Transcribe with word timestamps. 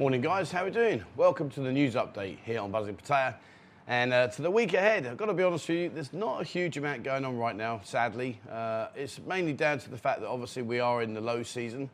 Morning, 0.00 0.22
guys. 0.22 0.50
How 0.50 0.62
are 0.62 0.64
we 0.64 0.70
doing? 0.70 1.04
Welcome 1.14 1.50
to 1.50 1.60
the 1.60 1.70
news 1.70 1.94
update 1.94 2.38
here 2.42 2.62
on 2.62 2.72
Buzzin 2.72 2.96
Pattaya. 2.96 3.34
And 3.86 4.14
uh, 4.14 4.28
to 4.28 4.40
the 4.40 4.50
week 4.50 4.72
ahead, 4.72 5.06
I've 5.06 5.18
got 5.18 5.26
to 5.26 5.34
be 5.34 5.42
honest 5.42 5.68
with 5.68 5.76
you, 5.76 5.90
there's 5.90 6.14
not 6.14 6.40
a 6.40 6.44
huge 6.44 6.78
amount 6.78 7.02
going 7.02 7.22
on 7.22 7.36
right 7.36 7.54
now, 7.54 7.82
sadly. 7.84 8.40
Uh, 8.50 8.86
it's 8.96 9.20
mainly 9.26 9.52
down 9.52 9.78
to 9.78 9.90
the 9.90 9.98
fact 9.98 10.20
that 10.20 10.28
obviously 10.28 10.62
we 10.62 10.80
are 10.80 11.02
in 11.02 11.12
the 11.12 11.20
low 11.20 11.42
season. 11.42 11.90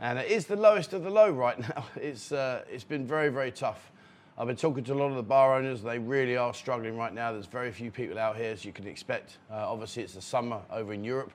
And 0.00 0.18
it 0.18 0.30
is 0.30 0.46
the 0.46 0.56
lowest 0.56 0.94
of 0.94 1.04
the 1.04 1.10
low 1.10 1.30
right 1.30 1.58
now. 1.58 1.84
It's, 1.96 2.32
uh, 2.32 2.64
it's 2.70 2.84
been 2.84 3.06
very, 3.06 3.28
very 3.28 3.50
tough. 3.50 3.92
I've 4.38 4.46
been 4.46 4.56
talking 4.56 4.82
to 4.84 4.94
a 4.94 4.96
lot 4.96 5.10
of 5.10 5.16
the 5.16 5.22
bar 5.22 5.54
owners. 5.54 5.82
They 5.82 5.98
really 5.98 6.38
are 6.38 6.54
struggling 6.54 6.96
right 6.96 7.12
now. 7.12 7.32
There's 7.32 7.44
very 7.44 7.70
few 7.70 7.90
people 7.90 8.18
out 8.18 8.38
here, 8.38 8.50
as 8.50 8.64
you 8.64 8.72
can 8.72 8.86
expect. 8.86 9.36
Uh, 9.50 9.70
obviously, 9.70 10.02
it's 10.04 10.14
the 10.14 10.22
summer 10.22 10.62
over 10.70 10.94
in 10.94 11.04
Europe, 11.04 11.32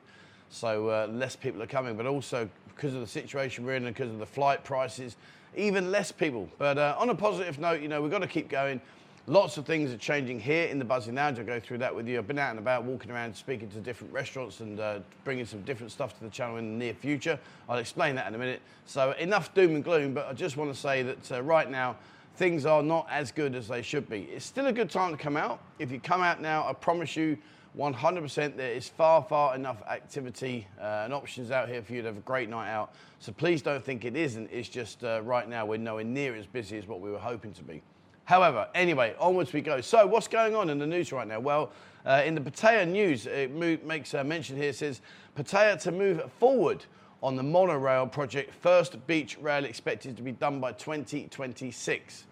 so 0.49 0.89
uh, 0.89 1.07
less 1.11 1.35
people 1.35 1.61
are 1.61 1.67
coming. 1.67 1.95
But 1.95 2.07
also, 2.07 2.49
because 2.77 2.93
of 2.93 3.01
the 3.01 3.07
situation 3.07 3.65
we're 3.65 3.75
in 3.75 3.85
and 3.85 3.95
because 3.95 4.11
of 4.11 4.19
the 4.19 4.25
flight 4.25 4.63
prices, 4.63 5.17
even 5.55 5.91
less 5.91 6.11
people. 6.11 6.47
But 6.59 6.77
uh, 6.77 6.95
on 6.97 7.09
a 7.09 7.15
positive 7.15 7.59
note, 7.59 7.81
you 7.81 7.87
know, 7.87 8.01
we've 8.01 8.11
got 8.11 8.19
to 8.19 8.27
keep 8.27 8.47
going. 8.47 8.79
Lots 9.25 9.57
of 9.57 9.65
things 9.65 9.91
are 9.91 9.97
changing 9.97 10.39
here 10.39 10.67
in 10.67 10.79
the 10.79 10.85
Buzzin 10.85 11.15
Lounge. 11.15 11.37
I'll 11.37 11.45
go 11.45 11.59
through 11.59 11.79
that 11.79 11.93
with 11.93 12.07
you. 12.07 12.17
I've 12.17 12.27
been 12.27 12.39
out 12.39 12.51
and 12.51 12.59
about, 12.59 12.85
walking 12.85 13.11
around, 13.11 13.35
speaking 13.35 13.67
to 13.71 13.79
different 13.81 14.13
restaurants 14.13 14.61
and 14.61 14.79
uh, 14.79 14.99
bringing 15.25 15.45
some 15.45 15.63
different 15.63 15.91
stuff 15.91 16.17
to 16.19 16.23
the 16.23 16.29
channel 16.29 16.57
in 16.57 16.79
the 16.79 16.85
near 16.85 16.93
future. 16.93 17.37
I'll 17.67 17.79
explain 17.79 18.15
that 18.15 18.27
in 18.27 18.35
a 18.35 18.37
minute. 18.37 18.61
So 18.85 19.11
enough 19.13 19.53
doom 19.53 19.75
and 19.75 19.83
gloom, 19.83 20.13
but 20.13 20.27
I 20.27 20.33
just 20.33 20.55
want 20.55 20.73
to 20.73 20.79
say 20.79 21.03
that 21.03 21.31
uh, 21.31 21.41
right 21.41 21.69
now, 21.69 21.97
things 22.35 22.65
are 22.67 22.83
not 22.83 23.07
as 23.09 23.31
good 23.31 23.55
as 23.55 23.67
they 23.67 23.81
should 23.81 24.07
be. 24.07 24.29
It's 24.31 24.45
still 24.45 24.67
a 24.67 24.71
good 24.71 24.91
time 24.91 25.11
to 25.11 25.21
come 25.21 25.35
out. 25.35 25.59
If 25.79 25.91
you 25.91 25.99
come 25.99 26.21
out 26.21 26.39
now, 26.39 26.65
I 26.69 26.71
promise 26.71 27.17
you 27.17 27.37
100% 27.77 28.57
there 28.57 28.71
is 28.71 28.89
far, 28.89 29.23
far 29.23 29.55
enough 29.55 29.83
activity 29.87 30.67
uh, 30.81 31.03
and 31.05 31.13
options 31.13 31.51
out 31.51 31.69
here 31.69 31.81
for 31.83 31.93
you 31.93 32.01
to 32.01 32.07
have 32.07 32.17
a 32.17 32.21
great 32.21 32.49
night 32.49 32.71
out. 32.71 32.93
So 33.19 33.31
please 33.31 33.61
don't 33.61 33.83
think 33.83 34.03
it 34.03 34.15
isn't. 34.15 34.49
It's 34.51 34.67
just 34.67 35.03
uh, 35.03 35.21
right 35.23 35.47
now 35.47 35.65
we're 35.65 35.77
nowhere 35.77 36.03
near 36.03 36.35
as 36.35 36.47
busy 36.47 36.77
as 36.77 36.87
what 36.87 37.01
we 37.01 37.11
were 37.11 37.19
hoping 37.19 37.53
to 37.53 37.63
be. 37.63 37.81
However, 38.25 38.67
anyway, 38.75 39.15
onwards 39.19 39.53
we 39.53 39.61
go. 39.61 39.79
So, 39.79 40.05
what's 40.05 40.27
going 40.27 40.53
on 40.53 40.69
in 40.69 40.79
the 40.79 40.85
news 40.85 41.13
right 41.13 41.25
now? 41.25 41.39
Well, 41.39 41.71
uh, 42.05 42.23
in 42.25 42.35
the 42.35 42.41
Pattaya 42.41 42.85
news, 42.85 43.25
it 43.25 43.55
mo- 43.55 43.77
makes 43.85 44.13
a 44.15 44.23
mention 44.23 44.57
here, 44.57 44.73
says 44.73 44.99
Pattaya 45.37 45.79
to 45.83 45.93
move 45.93 46.29
forward 46.37 46.83
on 47.23 47.37
the 47.37 47.43
monorail 47.43 48.05
project. 48.05 48.53
First 48.53 49.07
beach 49.07 49.37
rail 49.39 49.63
expected 49.63 50.17
to 50.17 50.23
be 50.23 50.33
done 50.33 50.59
by 50.59 50.73
2026. 50.73 52.25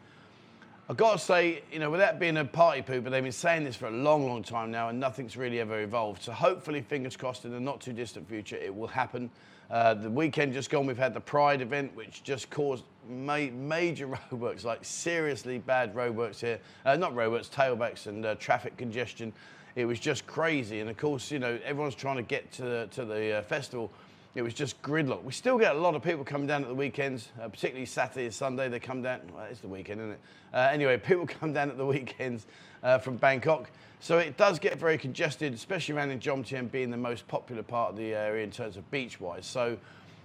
I've 0.87 0.97
got 0.97 1.13
to 1.13 1.17
say, 1.17 1.63
you 1.71 1.79
know, 1.79 1.89
without 1.89 2.19
being 2.19 2.37
a 2.37 2.45
party 2.45 2.83
pooper, 2.83 3.09
they've 3.09 3.23
been 3.23 3.31
saying 3.31 3.63
this 3.63 3.75
for 3.75 3.87
a 3.87 3.91
long, 3.91 4.27
long 4.27 4.43
time 4.43 4.69
now, 4.69 4.89
and 4.89 4.99
nothing's 4.99 5.35
really 5.35 5.59
ever 5.59 5.81
evolved. 5.81 6.21
So 6.21 6.31
hopefully, 6.31 6.81
fingers 6.81 7.17
crossed, 7.17 7.43
in 7.43 7.51
the 7.51 7.59
not 7.59 7.81
too 7.81 7.91
distant 7.91 8.29
future, 8.29 8.57
it 8.57 8.73
will 8.73 8.87
happen. 8.87 9.31
Uh, 9.71 9.95
the 9.95 10.11
weekend 10.11 10.53
just 10.53 10.69
gone, 10.69 10.85
we've 10.85 10.95
had 10.95 11.15
the 11.15 11.19
Pride 11.19 11.61
event, 11.61 11.95
which 11.95 12.21
just 12.21 12.51
caused 12.51 12.83
ma- 13.09 13.49
major 13.51 14.07
roadworks, 14.31 14.63
like 14.63 14.85
seriously 14.85 15.57
bad 15.57 15.95
roadworks 15.95 16.39
here. 16.39 16.59
Uh, 16.85 16.95
not 16.95 17.15
roadworks, 17.15 17.49
tailbacks 17.49 18.05
and 18.05 18.23
uh, 18.23 18.35
traffic 18.35 18.77
congestion. 18.77 19.33
It 19.75 19.85
was 19.85 19.99
just 19.99 20.27
crazy. 20.27 20.81
And 20.81 20.89
of 20.89 20.97
course, 20.97 21.31
you 21.31 21.39
know, 21.39 21.57
everyone's 21.65 21.95
trying 21.95 22.17
to 22.17 22.21
get 22.21 22.51
to 22.53 22.61
the, 22.61 22.87
to 22.91 23.05
the 23.05 23.37
uh, 23.37 23.41
festival 23.41 23.91
it 24.35 24.41
was 24.41 24.53
just 24.53 24.81
gridlock. 24.81 25.23
We 25.23 25.31
still 25.31 25.57
get 25.57 25.77
a 25.77 25.79
lot 25.79 25.95
of 25.95 26.03
people 26.03 26.25
coming 26.25 26.45
down 26.45 26.61
at 26.61 26.67
the 26.67 26.75
weekends, 26.75 27.29
uh, 27.41 27.47
particularly 27.47 27.85
Saturday 27.85 28.25
and 28.25 28.33
Sunday. 28.33 28.67
They 28.67 28.81
come 28.81 29.01
down. 29.01 29.21
Well, 29.33 29.45
it's 29.49 29.61
the 29.61 29.69
weekend, 29.69 30.01
isn't 30.01 30.11
it? 30.11 30.19
Uh, 30.53 30.69
anyway, 30.71 30.97
people 30.97 31.25
come 31.39 31.53
down 31.53 31.69
at 31.69 31.77
the 31.77 31.85
weekends 31.85 32.45
uh, 32.83 32.97
from 32.97 33.15
Bangkok. 33.15 33.71
So 34.01 34.17
it 34.17 34.35
does 34.35 34.59
get 34.59 34.77
very 34.77 34.97
congested, 34.97 35.53
especially 35.53 35.95
around 35.95 36.11
in 36.11 36.19
Jomtien 36.19 36.69
being 36.69 36.91
the 36.91 36.97
most 36.97 37.25
popular 37.29 37.63
part 37.63 37.91
of 37.91 37.97
the 37.97 38.13
area 38.13 38.43
in 38.43 38.51
terms 38.51 38.75
of 38.75 38.89
beach-wise. 38.91 39.45
So 39.45 39.77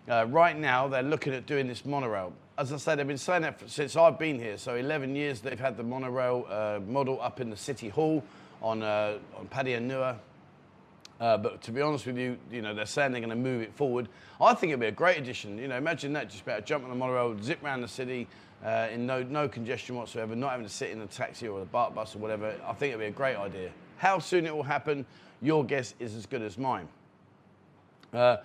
uh, 0.09 0.27
right 0.29 0.59
now 0.59 0.89
they're 0.89 1.05
looking 1.05 1.33
at 1.33 1.47
doing 1.47 1.69
this 1.69 1.85
monorail. 1.87 2.33
As 2.59 2.73
I 2.73 2.79
said, 2.79 2.99
they've 2.99 3.07
been 3.07 3.17
saying 3.17 3.43
that 3.43 3.63
since 3.67 3.95
I've 3.95 4.19
been 4.19 4.41
here. 4.41 4.59
So 4.59 4.75
11 4.75 5.15
years 5.15 5.41
they've 5.41 5.59
had 5.59 5.77
the 5.77 5.85
monorail 5.85 6.47
uh, 6.51 6.81
model 6.87 7.21
up 7.23 7.41
in 7.41 7.49
the 7.49 7.57
city 7.57 7.89
hall 7.89 8.25
on 8.61 8.83
uh, 8.83 9.19
on 9.39 9.47
Pattaya 9.47 9.81
Nua 9.81 10.17
uh, 11.21 11.37
but 11.37 11.61
to 11.63 11.71
be 11.71 11.83
honest 11.83 12.07
with 12.07 12.17
you, 12.17 12.39
you 12.51 12.63
know, 12.63 12.75
they're 12.75 12.87
saying 12.87 13.13
they're 13.13 13.21
going 13.21 13.31
to 13.31 13.37
move 13.37 13.61
it 13.61 13.75
forward. 13.75 14.09
I 14.41 14.55
think 14.55 14.71
it'd 14.71 14.81
be 14.81 14.87
a 14.87 14.91
great 14.93 15.19
addition. 15.19 15.59
You 15.59 15.69
know, 15.69 15.77
imagine 15.77 16.15
that, 16.15 16.31
just 16.31 16.43
about 16.43 16.65
jump 16.65 16.85
on 16.85 16.91
the 16.91 16.97
monorail, 16.97 17.37
zip 17.43 17.63
around 17.63 17.83
the 17.83 17.89
city 17.89 18.27
uh, 18.65 18.89
in 18.91 19.07
no, 19.07 19.23
no 19.23 19.47
congestion 19.47 19.97
whatsoever, 19.97 20.35
not 20.35 20.51
having 20.51 20.67
to 20.67 20.73
sit 20.73 20.91
in 20.91 21.01
a 21.03 21.07
taxi 21.07 21.47
or 21.47 21.61
a 21.61 21.67
baht 21.67 21.95
bus 21.95 22.17
or 22.17 22.19
whatever. 22.21 22.55
I 22.67 22.73
think 22.73 22.95
it'd 22.95 23.01
be 23.01 23.07
a 23.07 23.11
great 23.11 23.37
idea. 23.37 23.71
How 23.99 24.19
soon 24.19 24.47
it 24.47 24.55
will 24.55 24.63
happen, 24.63 25.05
your 25.43 25.63
guess 25.65 25.95
is 26.01 26.15
as 26.15 26.25
good 26.25 26.43
as 26.43 26.57
mine. 26.57 26.89
Uh, 28.15 28.39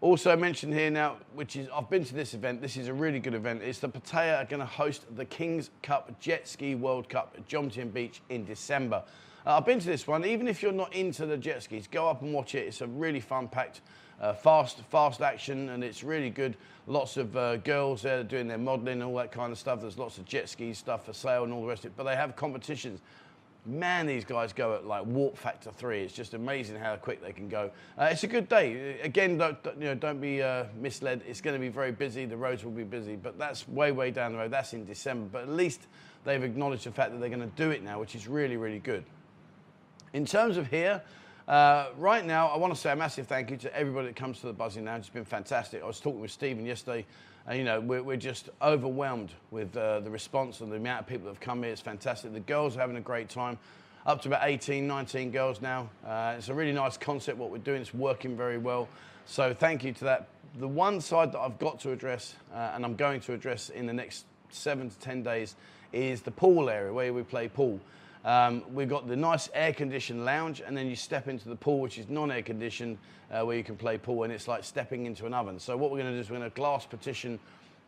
also 0.00 0.34
mentioned 0.36 0.72
here 0.72 0.90
now, 0.90 1.16
which 1.34 1.56
is 1.56 1.68
I've 1.74 1.90
been 1.90 2.04
to 2.04 2.14
this 2.14 2.32
event. 2.32 2.62
This 2.62 2.76
is 2.76 2.88
a 2.88 2.94
really 2.94 3.18
good 3.18 3.34
event. 3.34 3.62
It's 3.62 3.80
the 3.80 3.88
Pattaya 3.88 4.38
are 4.38 4.44
going 4.44 4.60
to 4.60 4.66
host 4.66 5.04
the 5.14 5.24
Kings 5.24 5.70
Cup 5.82 6.18
Jet 6.20 6.48
Ski 6.48 6.74
World 6.74 7.08
Cup 7.08 7.34
at 7.36 7.46
Jomtien 7.48 7.92
Beach 7.92 8.22
in 8.30 8.44
December. 8.44 9.02
Uh, 9.46 9.56
I've 9.56 9.64
been 9.64 9.80
to 9.80 9.86
this 9.86 10.06
one. 10.06 10.24
Even 10.24 10.48
if 10.48 10.62
you're 10.62 10.72
not 10.72 10.94
into 10.94 11.24
the 11.24 11.36
jet 11.36 11.62
skis, 11.62 11.86
go 11.86 12.08
up 12.08 12.22
and 12.22 12.32
watch 12.32 12.54
it. 12.54 12.66
It's 12.66 12.82
a 12.82 12.86
really 12.86 13.20
fun-packed, 13.20 13.80
uh, 14.20 14.34
fast, 14.34 14.82
fast 14.90 15.22
action, 15.22 15.70
and 15.70 15.82
it's 15.82 16.04
really 16.04 16.30
good. 16.30 16.56
Lots 16.86 17.16
of 17.16 17.36
uh, 17.36 17.56
girls 17.58 18.02
there 18.02 18.22
doing 18.22 18.48
their 18.48 18.58
modelling 18.58 18.94
and 18.94 19.04
all 19.04 19.16
that 19.16 19.32
kind 19.32 19.50
of 19.50 19.58
stuff. 19.58 19.80
There's 19.80 19.96
lots 19.96 20.18
of 20.18 20.26
jet 20.26 20.48
ski 20.48 20.74
stuff 20.74 21.06
for 21.06 21.12
sale 21.12 21.44
and 21.44 21.52
all 21.52 21.62
the 21.62 21.68
rest 21.68 21.84
of 21.84 21.92
it. 21.92 21.96
But 21.96 22.04
they 22.04 22.16
have 22.16 22.36
competitions. 22.36 23.00
Man, 23.66 24.06
these 24.06 24.24
guys 24.24 24.52
go 24.52 24.74
at 24.74 24.86
like 24.86 25.04
warp 25.04 25.36
factor 25.36 25.70
three. 25.70 26.02
It's 26.02 26.14
just 26.14 26.34
amazing 26.34 26.76
how 26.76 26.96
quick 26.96 27.22
they 27.22 27.32
can 27.32 27.48
go. 27.48 27.70
Uh, 27.98 28.08
it's 28.10 28.24
a 28.24 28.26
good 28.26 28.48
day. 28.48 28.98
Again, 29.00 29.36
don't, 29.38 29.58
you 29.78 29.84
know, 29.84 29.94
don't 29.94 30.20
be 30.20 30.42
uh, 30.42 30.64
misled. 30.80 31.22
It's 31.26 31.42
going 31.42 31.54
to 31.54 31.60
be 31.60 31.68
very 31.68 31.92
busy. 31.92 32.24
The 32.24 32.36
roads 32.36 32.64
will 32.64 32.72
be 32.72 32.84
busy, 32.84 33.16
but 33.16 33.38
that's 33.38 33.68
way, 33.68 33.92
way 33.92 34.10
down 34.10 34.32
the 34.32 34.38
road. 34.38 34.50
That's 34.50 34.72
in 34.72 34.86
December. 34.86 35.28
But 35.30 35.42
at 35.42 35.50
least 35.50 35.88
they've 36.24 36.42
acknowledged 36.42 36.84
the 36.84 36.90
fact 36.90 37.12
that 37.12 37.20
they're 37.20 37.28
going 37.28 37.40
to 37.40 37.56
do 37.56 37.70
it 37.70 37.82
now, 37.82 38.00
which 38.00 38.14
is 38.14 38.26
really, 38.26 38.56
really 38.56 38.78
good. 38.80 39.04
In 40.12 40.24
terms 40.24 40.56
of 40.56 40.66
here, 40.66 41.00
uh, 41.46 41.90
right 41.96 42.26
now, 42.26 42.48
I 42.48 42.58
want 42.58 42.74
to 42.74 42.80
say 42.80 42.90
a 42.90 42.96
massive 42.96 43.28
thank 43.28 43.48
you 43.48 43.56
to 43.58 43.76
everybody 43.76 44.08
that 44.08 44.16
comes 44.16 44.40
to 44.40 44.46
the 44.46 44.54
Buzzin 44.54 44.84
Lounge. 44.84 45.02
It's 45.02 45.08
been 45.08 45.24
fantastic. 45.24 45.84
I 45.84 45.86
was 45.86 46.00
talking 46.00 46.20
with 46.20 46.32
Stephen 46.32 46.66
yesterday, 46.66 47.06
and 47.46 47.56
you 47.56 47.64
know, 47.64 47.78
we're, 47.78 48.02
we're 48.02 48.16
just 48.16 48.50
overwhelmed 48.60 49.30
with 49.52 49.76
uh, 49.76 50.00
the 50.00 50.10
response 50.10 50.62
and 50.62 50.72
the 50.72 50.76
amount 50.76 51.02
of 51.02 51.06
people 51.06 51.26
that 51.26 51.34
have 51.34 51.40
come 51.40 51.62
here. 51.62 51.70
It's 51.70 51.80
fantastic. 51.80 52.32
The 52.32 52.40
girls 52.40 52.76
are 52.76 52.80
having 52.80 52.96
a 52.96 53.00
great 53.00 53.28
time. 53.28 53.56
Up 54.04 54.20
to 54.22 54.28
about 54.28 54.48
18, 54.48 54.84
19 54.84 55.30
girls 55.30 55.60
now. 55.60 55.88
Uh, 56.04 56.34
it's 56.36 56.48
a 56.48 56.54
really 56.54 56.72
nice 56.72 56.96
concept, 56.96 57.38
what 57.38 57.50
we're 57.50 57.58
doing. 57.58 57.80
It's 57.80 57.94
working 57.94 58.36
very 58.36 58.58
well. 58.58 58.88
So 59.26 59.54
thank 59.54 59.84
you 59.84 59.92
to 59.92 60.04
that. 60.06 60.26
The 60.58 60.66
one 60.66 61.00
side 61.00 61.30
that 61.32 61.38
I've 61.38 61.60
got 61.60 61.78
to 61.80 61.92
address, 61.92 62.34
uh, 62.52 62.72
and 62.74 62.84
I'm 62.84 62.96
going 62.96 63.20
to 63.20 63.32
address 63.32 63.68
in 63.68 63.86
the 63.86 63.92
next 63.92 64.24
seven 64.48 64.90
to 64.90 64.98
10 64.98 65.22
days, 65.22 65.54
is 65.92 66.22
the 66.22 66.32
pool 66.32 66.68
area 66.68 66.92
where 66.92 67.12
we 67.12 67.22
play 67.22 67.46
pool. 67.46 67.78
Um, 68.24 68.62
we've 68.74 68.88
got 68.88 69.08
the 69.08 69.16
nice 69.16 69.48
air-conditioned 69.54 70.24
lounge, 70.24 70.60
and 70.60 70.76
then 70.76 70.86
you 70.86 70.96
step 70.96 71.26
into 71.26 71.48
the 71.48 71.56
pool, 71.56 71.80
which 71.80 71.98
is 71.98 72.08
non-air 72.08 72.42
conditioned, 72.42 72.98
uh, 73.30 73.42
where 73.42 73.56
you 73.56 73.64
can 73.64 73.76
play 73.76 73.96
pool, 73.96 74.24
and 74.24 74.32
it's 74.32 74.46
like 74.46 74.62
stepping 74.62 75.06
into 75.06 75.26
an 75.26 75.32
oven. 75.32 75.58
So 75.58 75.76
what 75.76 75.90
we're 75.90 75.98
going 75.98 76.10
to 76.10 76.16
do 76.16 76.20
is 76.20 76.30
we're 76.30 76.38
going 76.38 76.50
to 76.50 76.54
glass 76.54 76.84
partition 76.84 77.38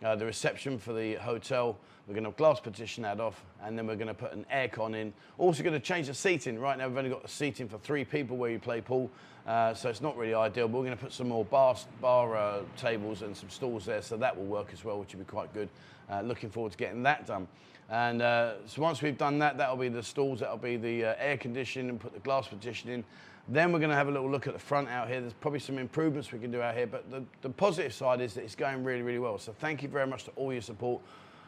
uh, 0.05 0.17
the 0.17 0.27
reception 0.27 0.79
for 0.79 0.93
the 0.93 1.15
hotel. 1.15 1.77
We're 2.07 2.15
going 2.15 2.25
to 2.25 2.33
glass 2.33 2.59
partition 2.59 3.05
that 3.05 3.21
off, 3.21 3.45
and 3.63 3.79
then 3.79 3.87
we're 3.87 3.97
going 3.97 4.09
to 4.09 4.15
put 4.15 4.33
an 4.33 4.45
aircon 4.53 4.97
in. 4.97 5.13
Also 5.39 5.63
going 5.63 5.75
to 5.75 5.81
change 5.81 6.09
the 6.09 6.15
seating. 6.15 6.59
Right 6.59 6.77
now 6.77 6.89
we've 6.89 6.99
only 6.99 7.11
got 7.11 7.23
the 7.23 7.29
seating 7.29 7.69
for 7.69 7.79
three 7.79 8.05
people 8.05 8.37
where 8.37 8.51
you 8.51 8.59
play 8.59 8.81
pool, 8.81 9.11
uh, 9.47 9.73
so 9.75 9.89
it's 9.89 10.01
not 10.01 10.17
really 10.17 10.35
ideal. 10.35 10.67
But 10.67 10.79
we're 10.79 10.87
going 10.87 10.99
to 10.99 11.03
put 11.03 11.13
some 11.13 11.29
more 11.29 11.45
bar, 11.45 11.77
bar 12.01 12.37
uh, 12.37 12.61
tables 12.77 13.23
and 13.23 13.37
some 13.37 13.49
stools 13.51 13.85
there, 13.85 14.03
so 14.03 14.17
that 14.17 14.37
will 14.37 14.47
work 14.47 14.71
as 14.73 14.85
well, 14.85 14.99
which 14.99 15.13
will 15.13 15.21
be 15.21 15.27
quite 15.27 15.55
good. 15.55 15.69
Uh, 16.11 16.21
looking 16.23 16.51
forward 16.51 16.73
to 16.73 16.79
getting 16.79 17.05
that 17.05 17.27
done. 17.27 17.47
And 17.89 18.23
uh, 18.23 18.55
so 18.67 18.83
once 18.83 19.03
we've 19.03 19.19
done 19.19 19.39
that, 19.39 19.59
that'll 19.59 19.77
be 19.77 19.89
the 19.89 20.03
stalls, 20.03 20.41
that'll 20.41 20.57
be 20.57 20.77
the 20.77 21.05
uh, 21.05 21.15
air 21.19 21.37
conditioning 21.37 21.91
and 21.91 22.01
put 22.01 22.15
the 22.15 22.21
glass 22.21 22.49
partition 22.49 22.91
in. 22.91 23.05
Then 23.49 23.73
we're 23.73 23.81
going 23.81 23.91
to 23.91 23.97
have 23.97 24.09
a 24.09 24.13
little 24.13 24.31
look 24.31 24.47
at 24.47 24.53
the 24.53 24.59
front 24.59 24.89
out 24.89 25.09
here. 25.09 25.21
There's 25.21 25.33
probably 25.33 25.61
some 25.61 25.79
improvements 25.79 26.31
we 26.33 26.39
can 26.39 26.51
do 26.51 26.63
out 26.63 26.77
here, 26.77 26.87
but 26.87 27.11
the, 27.11 27.25
the 27.43 27.51
positive 27.51 27.93
side 27.93 28.21
is 28.21 28.35
that 28.35 28.45
it's 28.45 28.55
going 28.55 28.85
really, 28.85 29.03
really 29.03 29.19
well. 29.19 29.39
So 29.39 29.53
thank 29.53 29.83
you 29.83 29.89
very 29.89 30.07
much 30.07 30.25
to 30.25 30.31
all 30.37 30.53
your 30.53 30.63
support. 30.63 31.03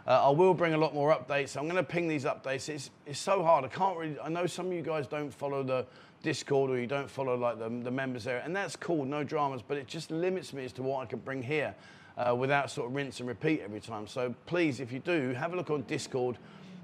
Uh, 0.06 0.28
I 0.28 0.30
will 0.30 0.52
bring 0.54 0.74
a 0.74 0.78
lot 0.78 0.92
more 0.92 1.16
updates. 1.16 1.56
I'm 1.56 1.64
going 1.64 1.76
to 1.76 1.82
ping 1.84 2.08
these 2.08 2.24
updates. 2.24 2.68
It's, 2.68 2.90
it's 3.06 3.18
so 3.18 3.42
hard. 3.42 3.64
I 3.64 3.68
can't 3.68 3.96
really, 3.96 4.18
I 4.20 4.28
know 4.28 4.46
some 4.46 4.66
of 4.66 4.72
you 4.72 4.82
guys 4.82 5.06
don't 5.06 5.32
follow 5.32 5.62
the 5.62 5.86
Discord 6.22 6.70
or 6.70 6.78
you 6.78 6.86
don't 6.86 7.08
follow 7.08 7.36
like 7.36 7.58
the, 7.58 7.68
the 7.68 7.90
members 7.90 8.24
there, 8.24 8.38
and 8.38 8.56
that's 8.56 8.76
cool, 8.76 9.04
no 9.04 9.22
dramas, 9.22 9.62
but 9.66 9.76
it 9.76 9.86
just 9.86 10.10
limits 10.10 10.52
me 10.52 10.64
as 10.64 10.72
to 10.72 10.82
what 10.82 11.02
I 11.02 11.06
can 11.06 11.20
bring 11.20 11.42
here 11.42 11.74
uh, 12.16 12.34
without 12.34 12.70
sort 12.70 12.88
of 12.88 12.94
rinse 12.96 13.20
and 13.20 13.28
repeat 13.28 13.60
every 13.62 13.80
time. 13.80 14.06
So 14.06 14.34
please, 14.46 14.80
if 14.80 14.90
you 14.90 15.00
do, 15.00 15.32
have 15.34 15.52
a 15.52 15.56
look 15.56 15.70
on 15.70 15.82
Discord. 15.82 16.38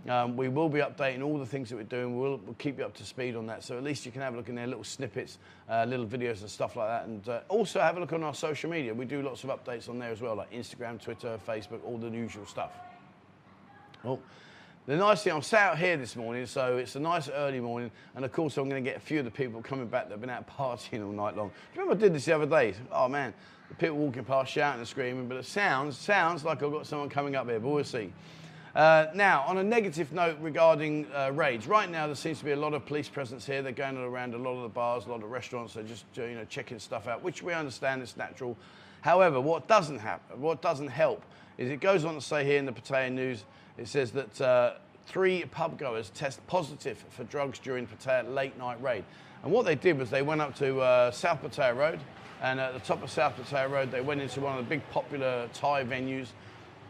Um, 0.08 0.35
we 0.37 0.49
will 0.49 0.70
be 0.70 0.81
updating 0.81 1.23
all 1.23 1.38
the 1.38 1.44
things 1.44 1.69
that 1.69 1.76
we're 1.76 1.82
doing. 1.82 2.19
We'll, 2.19 2.38
we'll, 2.38 2.55
keep 2.55 2.79
you 2.79 2.85
up 2.87 2.94
to 2.94 3.05
speed 3.05 3.37
on 3.37 3.47
that. 3.49 3.62
So 3.62 3.76
at 3.76 3.85
least 3.85 4.06
you 4.06 4.12
can 4.12 4.23
have 4.23 4.32
a 4.32 4.37
look 4.37 4.49
in 4.49 4.55
there, 4.55 4.67
little 4.67 4.82
snippets, 4.82 5.38
uh, 5.69 5.85
little 5.87 6.06
videos 6.06 6.41
and 6.41 6.49
stuff 6.49 6.75
like 6.75 6.88
that. 6.88 7.06
And 7.06 7.29
uh, 7.29 7.41
also 7.49 7.81
have 7.81 7.99
a 7.99 8.00
look 8.00 8.12
on 8.14 8.23
our 8.23 8.35
social 8.35 8.70
media. 8.70 8.94
We 8.94 9.05
do 9.05 9.20
lots 9.20 9.44
of 9.44 9.50
updates 9.50 9.91
on 9.91 9.99
there 9.99 10.11
as 10.11 10.23
well, 10.23 10.37
like 10.37 10.50
Instagram, 10.52 11.02
Twitter, 11.02 11.38
Facebook, 11.47 11.85
all 11.85 11.99
the 11.99 12.08
usual 12.08 12.47
stuff. 12.47 12.73
Well, 14.02 14.20
the 14.87 14.97
nice 14.97 15.23
thing, 15.23 15.35
I'm 15.35 15.43
sat 15.43 15.73
out 15.73 15.79
here 15.79 15.99
this 15.99 16.17
morning, 16.17 16.46
so 16.46 16.79
it's 16.79 16.96
a 16.96 17.00
nice 17.00 17.29
early 17.29 17.61
morning, 17.61 17.91
and 18.17 18.25
of 18.25 18.32
course 18.32 18.56
I'm 18.56 18.69
going 18.69 18.82
to 18.82 18.91
get 18.91 18.96
a 18.96 19.00
few 19.00 19.19
of 19.19 19.26
the 19.26 19.31
people 19.31 19.61
coming 19.61 19.87
back 19.87 20.05
that 20.05 20.12
have 20.12 20.20
been 20.23 20.31
out 20.31 20.49
partying 20.49 21.05
all 21.05 21.12
night 21.12 21.37
long. 21.37 21.49
Do 21.49 21.55
you 21.75 21.82
remember 21.82 22.03
I 22.03 22.08
did 22.08 22.14
this 22.14 22.25
the 22.25 22.35
other 22.35 22.46
day? 22.46 22.75
Oh 22.91 23.06
man, 23.06 23.35
the 23.69 23.75
people 23.75 23.99
walking 23.99 24.25
past 24.25 24.50
shouting 24.50 24.81
and 24.81 24.88
screaming, 24.88 25.29
but 25.29 25.37
it 25.37 25.44
sounds 25.44 25.99
sounds 25.99 26.44
like 26.44 26.62
I've 26.62 26.73
got 26.73 26.87
someone 26.87 27.11
coming 27.11 27.37
up 27.37 27.46
here, 27.46 27.61
but 27.61 27.69
we'll 27.69 27.85
see. 27.85 28.11
Uh, 28.75 29.06
now, 29.14 29.43
on 29.49 29.58
a 29.58 29.64
negative 29.64 30.12
note 30.12 30.37
regarding 30.40 31.05
uh, 31.12 31.32
raids, 31.34 31.67
right 31.67 31.90
now 31.90 32.06
there 32.06 32.14
seems 32.14 32.38
to 32.38 32.44
be 32.44 32.52
a 32.52 32.56
lot 32.56 32.72
of 32.72 32.87
police 32.87 33.08
presence 33.08 33.44
here. 33.44 33.62
They're 33.62 33.72
going 33.72 33.96
around 33.96 34.34
a 34.34 34.38
lot 34.38 34.55
of 34.56 34.62
the 34.62 34.69
bars, 34.69 35.06
a 35.06 35.11
lot 35.11 35.25
of 35.25 35.31
restaurants. 35.31 35.75
They're 35.75 35.82
just 35.82 36.05
you 36.14 36.34
know 36.34 36.44
checking 36.44 36.78
stuff 36.78 37.08
out, 37.08 37.22
which 37.22 37.43
we 37.43 37.52
understand 37.52 38.00
is 38.00 38.17
natural. 38.17 38.56
However, 39.00 39.40
what 39.40 39.67
doesn't 39.67 39.99
happen, 39.99 40.40
what 40.40 40.62
doesn't 40.62 40.88
help, 40.88 41.22
is 41.58 41.69
it 41.69 41.81
goes 41.81 42.05
on 42.05 42.14
to 42.14 42.20
say 42.20 42.44
here 42.44 42.58
in 42.58 42.67
the 42.67 42.72
Pattaya 42.72 43.11
News, 43.11 43.44
it 43.76 43.88
says 43.88 44.12
that 44.12 44.40
uh, 44.40 44.75
three 45.06 45.44
pub 45.46 45.76
goers 45.76 46.11
test 46.11 46.46
positive 46.46 47.05
for 47.11 47.25
drugs 47.25 47.58
during 47.58 47.88
Pattaya 47.88 48.32
late 48.32 48.56
night 48.56 48.81
raid. 48.81 49.05
And 49.43 49.50
what 49.50 49.64
they 49.64 49.75
did 49.75 49.99
was 49.99 50.11
they 50.11 50.22
went 50.22 50.43
up 50.43 50.55
to 50.56 50.81
uh, 50.81 51.11
South 51.11 51.43
Pattaya 51.43 51.75
Road, 51.75 51.99
and 52.40 52.61
at 52.61 52.75
the 52.75 52.81
top 52.81 53.02
of 53.02 53.11
South 53.11 53.37
Pattaya 53.37 53.69
Road, 53.69 53.90
they 53.90 54.00
went 54.00 54.20
into 54.20 54.40
one 54.40 54.56
of 54.56 54.64
the 54.64 54.69
big 54.69 54.88
popular 54.90 55.49
Thai 55.55 55.82
venues 55.82 56.28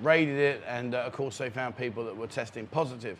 raided 0.02 0.38
it, 0.38 0.62
and 0.66 0.94
uh, 0.94 0.98
of 0.98 1.12
course 1.12 1.38
they 1.38 1.50
found 1.50 1.76
people 1.76 2.04
that 2.04 2.16
were 2.16 2.26
testing 2.26 2.66
positive. 2.66 3.18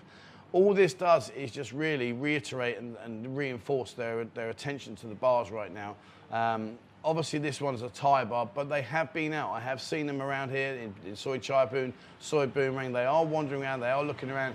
All 0.53 0.75
this 0.75 0.95
does 0.95 1.31
is 1.31 1.53
just 1.53 1.73
really 1.73 2.13
reiterate 2.13 2.79
and, 2.79 2.97
and 3.05 3.37
reinforce 3.37 3.93
their, 3.93 4.25
their 4.35 4.51
attention 4.51 4.97
to 4.97 5.07
the 5.07 5.15
bars 5.15 5.51
right 5.51 5.73
now. 5.73 5.95
Um, 6.33 6.77
obviously, 7.05 7.39
this 7.39 7.61
one's 7.61 7.83
a 7.83 7.89
Thai 7.89 8.25
bar, 8.25 8.49
but 8.53 8.69
they 8.69 8.83
have 8.83 9.13
been 9.13 9.33
out. 9.33 9.53
I 9.53 9.61
have 9.61 9.81
seen 9.81 10.07
them 10.07 10.21
around 10.21 10.51
here 10.51 10.75
in, 10.75 10.95
in 11.07 11.15
Soi 11.15 11.39
Chaiyapoon, 11.39 11.93
Soi 12.19 12.47
Boomerang. 12.47 12.93
They 12.93 13.05
are 13.05 13.25
wandering 13.25 13.63
around, 13.63 13.81
they 13.81 13.91
are 13.91 14.03
looking 14.03 14.31
around. 14.31 14.55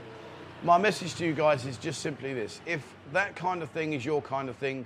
My 0.64 0.78
message 0.78 1.16
to 1.16 1.26
you 1.26 1.34
guys 1.34 1.66
is 1.66 1.78
just 1.78 2.02
simply 2.02 2.34
this 2.34 2.60
if 2.66 2.96
that 3.14 3.36
kind 3.36 3.62
of 3.62 3.70
thing 3.70 3.94
is 3.94 4.04
your 4.04 4.22
kind 4.22 4.50
of 4.50 4.56
thing, 4.56 4.86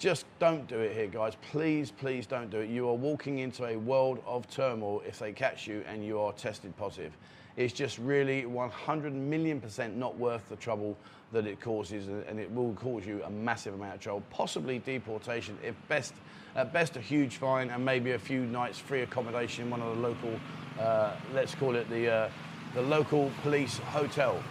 just 0.00 0.24
don't 0.38 0.66
do 0.66 0.78
it 0.78 0.96
here, 0.96 1.06
guys. 1.06 1.34
Please, 1.52 1.90
please 1.90 2.26
don't 2.26 2.50
do 2.50 2.60
it. 2.60 2.70
You 2.70 2.88
are 2.88 2.94
walking 2.94 3.40
into 3.40 3.66
a 3.66 3.76
world 3.76 4.22
of 4.26 4.48
turmoil 4.48 5.02
if 5.06 5.18
they 5.18 5.30
catch 5.30 5.66
you 5.66 5.84
and 5.86 6.02
you 6.02 6.18
are 6.18 6.32
tested 6.32 6.74
positive. 6.78 7.12
It's 7.58 7.74
just 7.74 7.98
really 7.98 8.46
100 8.46 9.12
million 9.12 9.60
percent 9.60 9.98
not 9.98 10.16
worth 10.16 10.48
the 10.48 10.56
trouble 10.56 10.96
that 11.32 11.46
it 11.46 11.60
causes, 11.60 12.08
and 12.08 12.40
it 12.40 12.50
will 12.50 12.72
cause 12.74 13.06
you 13.06 13.22
a 13.24 13.30
massive 13.30 13.74
amount 13.74 13.94
of 13.94 14.00
trouble, 14.00 14.22
possibly 14.30 14.78
deportation, 14.78 15.56
if 15.62 15.74
best, 15.86 16.14
at 16.56 16.72
best 16.72 16.96
a 16.96 17.00
huge 17.00 17.36
fine, 17.36 17.68
and 17.68 17.84
maybe 17.84 18.12
a 18.12 18.18
few 18.18 18.46
nights 18.46 18.78
free 18.78 19.02
accommodation 19.02 19.64
in 19.64 19.70
one 19.70 19.82
of 19.82 19.94
the 19.94 20.02
local, 20.02 20.40
uh, 20.80 21.12
let's 21.34 21.54
call 21.54 21.76
it 21.76 21.88
the, 21.90 22.10
uh, 22.10 22.30
the 22.74 22.82
local 22.82 23.30
police 23.42 23.76
hotel. 23.78 24.42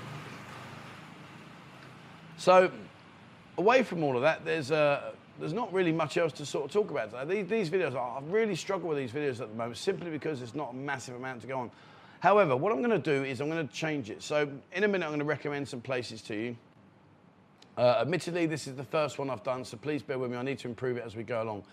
So, 2.37 2.71
away 3.57 3.81
from 3.83 4.03
all 4.03 4.15
of 4.15 4.21
that, 4.21 4.45
there's 4.45 4.71
a 4.71 5.11
there's 5.39 5.53
not 5.53 5.71
really 5.73 5.91
much 5.91 6.17
else 6.17 6.33
to 6.33 6.45
sort 6.45 6.65
of 6.65 6.71
talk 6.71 6.91
about. 6.91 7.27
These, 7.27 7.47
these 7.47 7.69
videos, 7.69 7.95
I 7.95 8.19
really 8.29 8.55
struggle 8.55 8.89
with 8.89 8.97
these 8.97 9.11
videos 9.11 9.41
at 9.41 9.49
the 9.49 9.55
moment 9.55 9.77
simply 9.77 10.09
because 10.09 10.39
there's 10.39 10.55
not 10.55 10.71
a 10.73 10.75
massive 10.75 11.15
amount 11.15 11.41
to 11.41 11.47
go 11.47 11.59
on. 11.59 11.71
However, 12.19 12.55
what 12.55 12.71
I'm 12.71 12.79
going 12.79 12.89
to 12.91 12.97
do 12.99 13.23
is 13.23 13.39
I'm 13.39 13.49
going 13.49 13.65
to 13.65 13.73
change 13.73 14.09
it. 14.09 14.21
So 14.21 14.49
in 14.73 14.83
a 14.83 14.87
minute, 14.87 15.05
I'm 15.05 15.11
going 15.11 15.19
to 15.19 15.25
recommend 15.25 15.67
some 15.67 15.81
places 15.81 16.21
to 16.23 16.35
you. 16.35 16.57
Uh, 17.77 17.99
admittedly, 18.01 18.45
this 18.45 18.67
is 18.67 18.75
the 18.75 18.83
first 18.83 19.19
one 19.19 19.29
I've 19.29 19.43
done, 19.43 19.63
so 19.63 19.77
please 19.77 20.03
bear 20.03 20.19
with 20.19 20.31
me. 20.31 20.37
I 20.37 20.41
need 20.41 20.59
to 20.59 20.67
improve 20.67 20.97
it 20.97 21.03
as 21.05 21.15
we 21.15 21.23
go 21.23 21.41
along. 21.41 21.63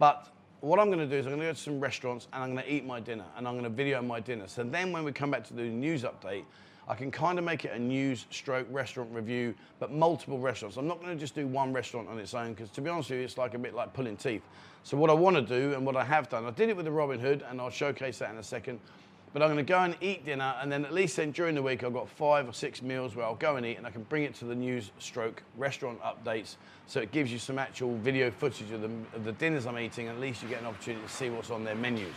But 0.00 0.28
what 0.58 0.80
I'm 0.80 0.86
going 0.86 0.98
to 0.98 1.06
do 1.06 1.16
is 1.16 1.26
I'm 1.26 1.32
going 1.32 1.42
to 1.42 1.46
go 1.46 1.52
to 1.52 1.58
some 1.58 1.78
restaurants 1.78 2.26
and 2.32 2.42
I'm 2.42 2.52
going 2.52 2.64
to 2.64 2.72
eat 2.72 2.84
my 2.84 2.98
dinner 2.98 3.24
and 3.36 3.46
I'm 3.46 3.54
going 3.54 3.64
to 3.64 3.70
video 3.70 4.02
my 4.02 4.18
dinner. 4.18 4.48
So 4.48 4.64
then 4.64 4.90
when 4.90 5.04
we 5.04 5.12
come 5.12 5.30
back 5.30 5.44
to 5.48 5.54
the 5.54 5.62
news 5.62 6.02
update, 6.02 6.44
I 6.88 6.94
can 6.94 7.10
kind 7.10 7.38
of 7.38 7.44
make 7.44 7.64
it 7.64 7.72
a 7.72 7.78
news 7.78 8.26
stroke 8.30 8.66
restaurant 8.70 9.10
review, 9.12 9.54
but 9.78 9.92
multiple 9.92 10.38
restaurants. 10.38 10.76
I'm 10.76 10.88
not 10.88 11.00
going 11.00 11.14
to 11.14 11.20
just 11.20 11.34
do 11.34 11.46
one 11.46 11.72
restaurant 11.72 12.08
on 12.08 12.18
its 12.18 12.34
own 12.34 12.54
because, 12.54 12.70
to 12.70 12.80
be 12.80 12.90
honest 12.90 13.10
with 13.10 13.20
you, 13.20 13.24
it's 13.24 13.38
like 13.38 13.54
a 13.54 13.58
bit 13.58 13.74
like 13.74 13.92
pulling 13.92 14.16
teeth. 14.16 14.42
So, 14.82 14.96
what 14.96 15.08
I 15.08 15.12
want 15.12 15.36
to 15.36 15.42
do 15.42 15.74
and 15.74 15.86
what 15.86 15.96
I 15.96 16.04
have 16.04 16.28
done, 16.28 16.44
I 16.44 16.50
did 16.50 16.68
it 16.68 16.76
with 16.76 16.84
the 16.84 16.90
Robin 16.90 17.20
Hood, 17.20 17.44
and 17.48 17.60
I'll 17.60 17.70
showcase 17.70 18.18
that 18.18 18.30
in 18.30 18.36
a 18.36 18.42
second. 18.42 18.80
But 19.32 19.42
I'm 19.42 19.48
going 19.48 19.64
to 19.64 19.72
go 19.72 19.78
and 19.78 19.96
eat 20.02 20.26
dinner, 20.26 20.54
and 20.60 20.70
then 20.70 20.84
at 20.84 20.92
least 20.92 21.16
then 21.16 21.30
during 21.30 21.54
the 21.54 21.62
week, 21.62 21.84
I've 21.84 21.94
got 21.94 22.08
five 22.08 22.46
or 22.46 22.52
six 22.52 22.82
meals 22.82 23.16
where 23.16 23.24
I'll 23.24 23.34
go 23.36 23.56
and 23.56 23.64
eat, 23.64 23.78
and 23.78 23.86
I 23.86 23.90
can 23.90 24.02
bring 24.02 24.24
it 24.24 24.34
to 24.36 24.44
the 24.44 24.54
news 24.54 24.90
stroke 24.98 25.42
restaurant 25.56 26.00
updates. 26.02 26.56
So 26.86 27.00
it 27.00 27.12
gives 27.12 27.32
you 27.32 27.38
some 27.38 27.58
actual 27.58 27.96
video 27.98 28.30
footage 28.30 28.70
of 28.72 28.82
the, 28.82 28.90
of 29.14 29.24
the 29.24 29.32
dinners 29.32 29.66
I'm 29.66 29.78
eating, 29.78 30.08
and 30.08 30.16
at 30.16 30.20
least 30.20 30.42
you 30.42 30.48
get 30.48 30.60
an 30.60 30.66
opportunity 30.66 31.02
to 31.02 31.12
see 31.12 31.30
what's 31.30 31.50
on 31.50 31.64
their 31.64 31.76
menus. 31.76 32.08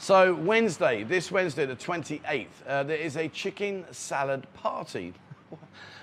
So 0.00 0.32
Wednesday, 0.32 1.02
this 1.02 1.32
Wednesday, 1.32 1.66
the 1.66 1.74
28th, 1.74 2.46
uh, 2.68 2.84
there 2.84 2.96
is 2.96 3.16
a 3.16 3.26
chicken 3.26 3.84
salad 3.90 4.46
party. 4.54 5.12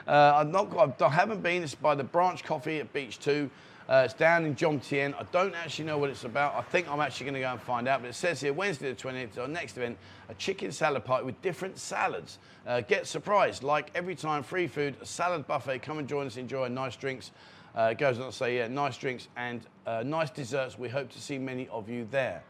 uh, 0.07 0.33
I've 0.35 0.49
not, 0.49 1.01
I 1.01 1.09
haven't 1.09 1.41
been. 1.41 1.63
It's 1.63 1.75
by 1.75 1.95
the 1.95 2.03
Branch 2.03 2.43
Coffee 2.43 2.81
at 2.81 2.91
Beach 2.91 3.19
2. 3.19 3.49
Uh, 3.87 4.01
it's 4.03 4.13
down 4.13 4.43
in 4.43 4.53
Jomtien. 4.53 5.15
I 5.17 5.23
don't 5.31 5.55
actually 5.55 5.85
know 5.85 5.97
what 5.97 6.09
it's 6.09 6.25
about. 6.25 6.55
I 6.55 6.61
think 6.61 6.91
I'm 6.91 6.99
actually 6.99 7.27
going 7.27 7.35
to 7.35 7.39
go 7.39 7.51
and 7.51 7.61
find 7.61 7.87
out. 7.87 8.01
But 8.01 8.09
it 8.09 8.15
says 8.15 8.41
here 8.41 8.51
Wednesday 8.51 8.91
the 8.91 9.01
28th, 9.01 9.37
our 9.39 9.47
next 9.47 9.77
event, 9.77 9.97
a 10.27 10.33
chicken 10.33 10.73
salad 10.73 11.05
party 11.05 11.25
with 11.25 11.41
different 11.41 11.77
salads. 11.77 12.39
Uh, 12.67 12.81
get 12.81 13.07
surprised. 13.07 13.63
Like 13.63 13.91
every 13.95 14.15
time, 14.15 14.43
free 14.43 14.67
food, 14.67 14.97
a 15.01 15.05
salad 15.05 15.47
buffet. 15.47 15.79
Come 15.79 15.99
and 15.99 16.07
join 16.07 16.27
us, 16.27 16.35
enjoy 16.35 16.67
nice 16.67 16.97
drinks. 16.97 17.31
Uh, 17.73 17.93
goes 17.93 18.19
on 18.19 18.25
to 18.25 18.35
say, 18.35 18.57
yeah, 18.57 18.67
nice 18.67 18.97
drinks 18.97 19.29
and 19.37 19.61
uh, 19.87 20.03
nice 20.05 20.31
desserts. 20.31 20.77
We 20.77 20.89
hope 20.89 21.09
to 21.11 21.21
see 21.21 21.37
many 21.37 21.69
of 21.69 21.87
you 21.87 22.05
there 22.11 22.43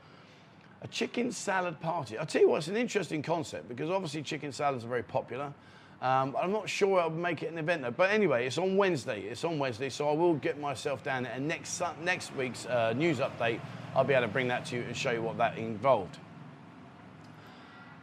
a 0.86 0.88
chicken 0.88 1.32
salad 1.32 1.80
party. 1.80 2.16
I'll 2.16 2.28
tell 2.28 2.44
you 2.44 2.50
what, 2.50 2.58
it's 2.58 2.68
an 2.68 2.78
interesting 2.78 3.24
concept 3.24 3.68
because 3.68 3.90
obviously 3.90 4.22
chicken 4.22 4.52
salads 4.52 4.86
are 4.86 4.88
very 4.88 5.02
popular. 5.02 5.52
Um, 6.00 6.36
I'm 6.40 6.52
not 6.52 6.70
sure 6.70 7.00
I'll 7.00 7.10
make 7.10 7.42
it 7.42 7.52
an 7.52 7.58
event 7.58 7.82
though. 7.82 7.90
But 7.90 8.12
anyway, 8.12 8.46
it's 8.46 8.60
on 8.60 8.78
Wednesday. 8.78 9.22
It's 9.22 9.44
on 9.44 9.58
Wednesday, 9.58 9.90
so 9.90 10.08
I 10.08 10.14
will 10.14 10.36
get 10.36 10.60
myself 10.60 11.04
down 11.04 11.24
there. 11.24 11.34
And 11.34 11.48
next 11.48 11.82
next 12.04 12.36
week's 12.36 12.68
uh, 12.68 12.94
news 12.94 13.18
update, 13.18 13.60
I'll 13.96 14.04
be 14.04 14.14
able 14.14 14.28
to 14.28 14.32
bring 14.32 14.48
that 14.50 14.66
to 14.68 14.76
you 14.76 14.84
and 14.84 14.96
show 14.96 15.10
you 15.10 15.24
what 15.24 15.38
that 15.40 15.58
involved. 15.58 16.20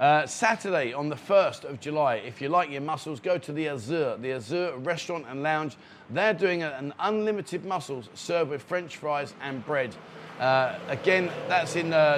Uh, 0.03 0.27
Saturday 0.27 0.93
on 0.93 1.09
the 1.09 1.15
1st 1.15 1.63
of 1.63 1.79
July, 1.79 2.17
if 2.17 2.41
you 2.41 2.49
like 2.49 2.69
your 2.69 2.81
mussels, 2.81 3.21
go 3.21 3.39
to 3.39 3.53
the 3.53 3.67
Azur, 3.67 4.21
the 4.21 4.31
Azur 4.31 4.85
restaurant 4.85 5.25
and 5.29 5.45
lounge. 5.45 5.77
They're 6.11 6.35
doing 6.35 6.65
an 6.65 6.93
unlimited 6.99 7.65
mussels 7.65 8.09
served 8.15 8.51
with 8.51 8.65
French 8.65 8.97
fries 8.97 9.33
and 9.41 9.65
bread. 9.65 9.95
Uh, 10.41 10.77
again, 10.89 11.31
that's 11.47 11.77
in 11.77 11.93
uh, 11.93 12.17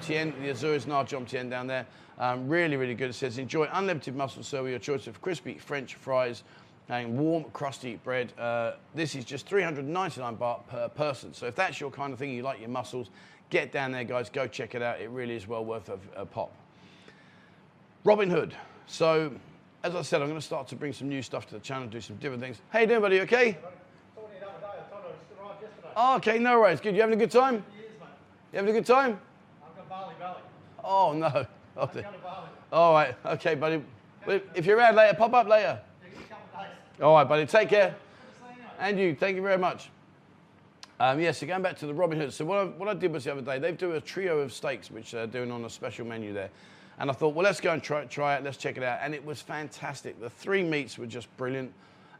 Tien, 0.00 0.32
the 0.40 0.48
Azores 0.48 0.86
Nha 0.86 1.06
Jom 1.06 1.28
Tien 1.28 1.50
down 1.50 1.66
there. 1.66 1.84
Um, 2.18 2.48
really, 2.48 2.78
really 2.78 2.94
good. 2.94 3.10
It 3.10 3.12
says, 3.12 3.36
enjoy 3.36 3.68
unlimited 3.74 4.16
mussel 4.16 4.42
served 4.42 4.62
with 4.62 4.70
your 4.70 4.78
choice 4.78 5.06
of 5.06 5.20
crispy 5.20 5.58
French 5.58 5.96
fries 5.96 6.44
and 6.88 7.18
warm, 7.18 7.44
crusty 7.52 7.96
bread. 7.96 8.32
Uh, 8.38 8.72
this 8.94 9.14
is 9.14 9.26
just 9.26 9.46
399 9.46 10.38
baht 10.38 10.66
per 10.66 10.88
person. 10.88 11.34
So 11.34 11.44
if 11.44 11.54
that's 11.54 11.78
your 11.78 11.90
kind 11.90 12.14
of 12.14 12.18
thing, 12.18 12.30
you 12.30 12.42
like 12.42 12.58
your 12.58 12.70
mussels, 12.70 13.10
get 13.50 13.70
down 13.70 13.92
there, 13.92 14.04
guys. 14.04 14.30
Go 14.30 14.46
check 14.46 14.74
it 14.74 14.80
out. 14.80 14.98
It 14.98 15.10
really 15.10 15.36
is 15.36 15.46
well 15.46 15.66
worth 15.66 15.90
a, 15.90 15.98
a 16.16 16.24
pop. 16.24 16.54
Robin 18.08 18.30
Hood. 18.30 18.54
So, 18.86 19.30
as 19.82 19.94
I 19.94 20.00
said, 20.00 20.22
I'm 20.22 20.28
going 20.28 20.40
to 20.40 20.46
start 20.46 20.66
to 20.68 20.76
bring 20.76 20.94
some 20.94 21.10
new 21.10 21.20
stuff 21.20 21.46
to 21.48 21.56
the 21.56 21.60
channel, 21.60 21.86
do 21.88 22.00
some 22.00 22.16
different 22.16 22.42
things. 22.42 22.62
Hey, 22.72 22.86
doing, 22.86 23.02
buddy? 23.02 23.20
Okay? 23.20 23.58
Oh, 25.94 26.16
okay, 26.16 26.38
no 26.38 26.58
worries. 26.58 26.80
Good. 26.80 26.94
You 26.94 27.02
having 27.02 27.16
a 27.16 27.18
good 27.18 27.30
time? 27.30 27.62
Yes. 27.76 27.84
You 28.50 28.56
having 28.60 28.70
a 28.70 28.78
good 28.78 28.86
time? 28.86 29.20
I've 29.62 29.76
got 29.76 29.88
Bali 29.90 30.14
Valley. 30.18 30.40
Oh, 30.82 31.12
no. 31.12 31.26
I'm 31.26 31.88
going 31.92 32.04
to 32.04 32.12
Bali. 32.22 32.48
All 32.72 32.94
right. 32.94 33.14
Okay, 33.26 33.54
buddy. 33.54 33.84
Well, 34.26 34.40
If 34.54 34.64
you're 34.64 34.78
around 34.78 34.94
later, 34.94 35.14
pop 35.14 35.34
up 35.34 35.46
later. 35.46 35.78
Yeah, 36.02 36.08
give 36.08 36.18
me 36.18 36.24
a 36.24 36.28
couple 36.30 36.60
of 36.60 36.66
days. 36.66 37.02
All 37.02 37.14
right, 37.14 37.28
buddy. 37.28 37.44
Take 37.44 37.68
care. 37.68 37.88
Good 37.90 37.96
to 37.96 38.38
see 38.38 38.56
you, 38.56 38.62
mate. 38.62 38.88
And 38.88 38.98
you. 38.98 39.14
Thank 39.16 39.36
you 39.36 39.42
very 39.42 39.58
much. 39.58 39.90
Um, 40.98 41.20
yeah, 41.20 41.32
so 41.32 41.46
going 41.46 41.60
back 41.60 41.76
to 41.80 41.86
the 41.86 41.92
Robin 41.92 42.18
Hood. 42.18 42.32
So 42.32 42.46
what 42.46 42.58
I, 42.58 42.64
what 42.64 42.88
I 42.88 42.94
did 42.94 43.12
was 43.12 43.24
the 43.24 43.32
other 43.32 43.42
day, 43.42 43.58
they 43.58 43.72
do 43.72 43.92
a 43.92 44.00
trio 44.00 44.38
of 44.38 44.54
steaks, 44.54 44.90
which 44.90 45.10
they're 45.10 45.26
doing 45.26 45.50
on 45.50 45.66
a 45.66 45.70
special 45.70 46.06
menu 46.06 46.32
there. 46.32 46.48
And 47.00 47.10
I 47.10 47.12
thought, 47.12 47.34
well, 47.34 47.44
let's 47.44 47.60
go 47.60 47.72
and 47.72 47.82
try, 47.82 48.04
try 48.06 48.36
it. 48.36 48.44
Let's 48.44 48.56
check 48.56 48.76
it 48.76 48.82
out. 48.82 48.98
And 49.02 49.14
it 49.14 49.24
was 49.24 49.40
fantastic. 49.40 50.20
The 50.20 50.30
three 50.30 50.64
meats 50.64 50.98
were 50.98 51.06
just 51.06 51.34
brilliant. 51.36 51.72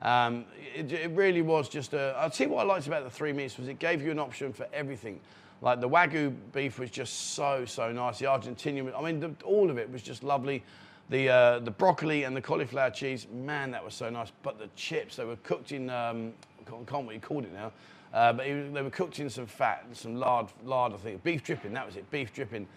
Um, 0.02 0.44
it, 0.74 0.92
it, 0.92 1.10
really 1.10 1.42
was 1.42 1.68
just 1.68 1.92
a. 1.92 2.14
I'll 2.16 2.30
tell 2.30 2.50
what 2.50 2.64
I 2.64 2.68
liked 2.68 2.86
about 2.86 3.02
the 3.02 3.10
three 3.10 3.32
meats 3.32 3.58
was 3.58 3.66
it 3.66 3.80
gave 3.80 4.00
you 4.00 4.12
an 4.12 4.20
option 4.20 4.52
for 4.52 4.68
everything. 4.72 5.18
Like 5.60 5.80
the 5.80 5.88
wagyu 5.88 6.32
beef 6.52 6.78
was 6.78 6.90
just 6.90 7.32
so 7.34 7.64
so 7.64 7.90
nice. 7.90 8.20
The 8.20 8.26
Argentinian, 8.26 8.96
I 8.96 9.02
mean, 9.02 9.18
the, 9.18 9.34
all 9.44 9.70
of 9.70 9.78
it 9.78 9.90
was 9.90 10.02
just 10.02 10.22
lovely. 10.22 10.62
The 11.10 11.28
uh, 11.28 11.58
the 11.58 11.72
broccoli 11.72 12.22
and 12.22 12.36
the 12.36 12.40
cauliflower 12.40 12.90
cheese, 12.90 13.26
man, 13.32 13.72
that 13.72 13.84
was 13.84 13.94
so 13.94 14.08
nice. 14.08 14.30
But 14.44 14.60
the 14.60 14.68
chips, 14.76 15.16
they 15.16 15.24
were 15.24 15.36
cooked 15.36 15.72
in. 15.72 15.90
Um, 15.90 16.32
I 16.60 16.70
can't, 16.70 16.86
can't 16.86 17.04
what 17.04 17.16
you 17.16 17.20
called 17.20 17.44
it 17.44 17.52
now. 17.52 17.72
Uh, 18.14 18.32
but 18.32 18.46
it, 18.46 18.72
they 18.72 18.82
were 18.82 18.90
cooked 18.90 19.18
in 19.18 19.28
some 19.28 19.46
fat 19.46 19.84
some 19.92 20.14
lard, 20.14 20.46
lard, 20.64 20.92
I 20.92 20.96
think. 20.96 21.24
Beef 21.24 21.42
dripping, 21.42 21.72
that 21.72 21.86
was 21.86 21.96
it, 21.96 22.08
beef 22.12 22.32
dripping. 22.32 22.68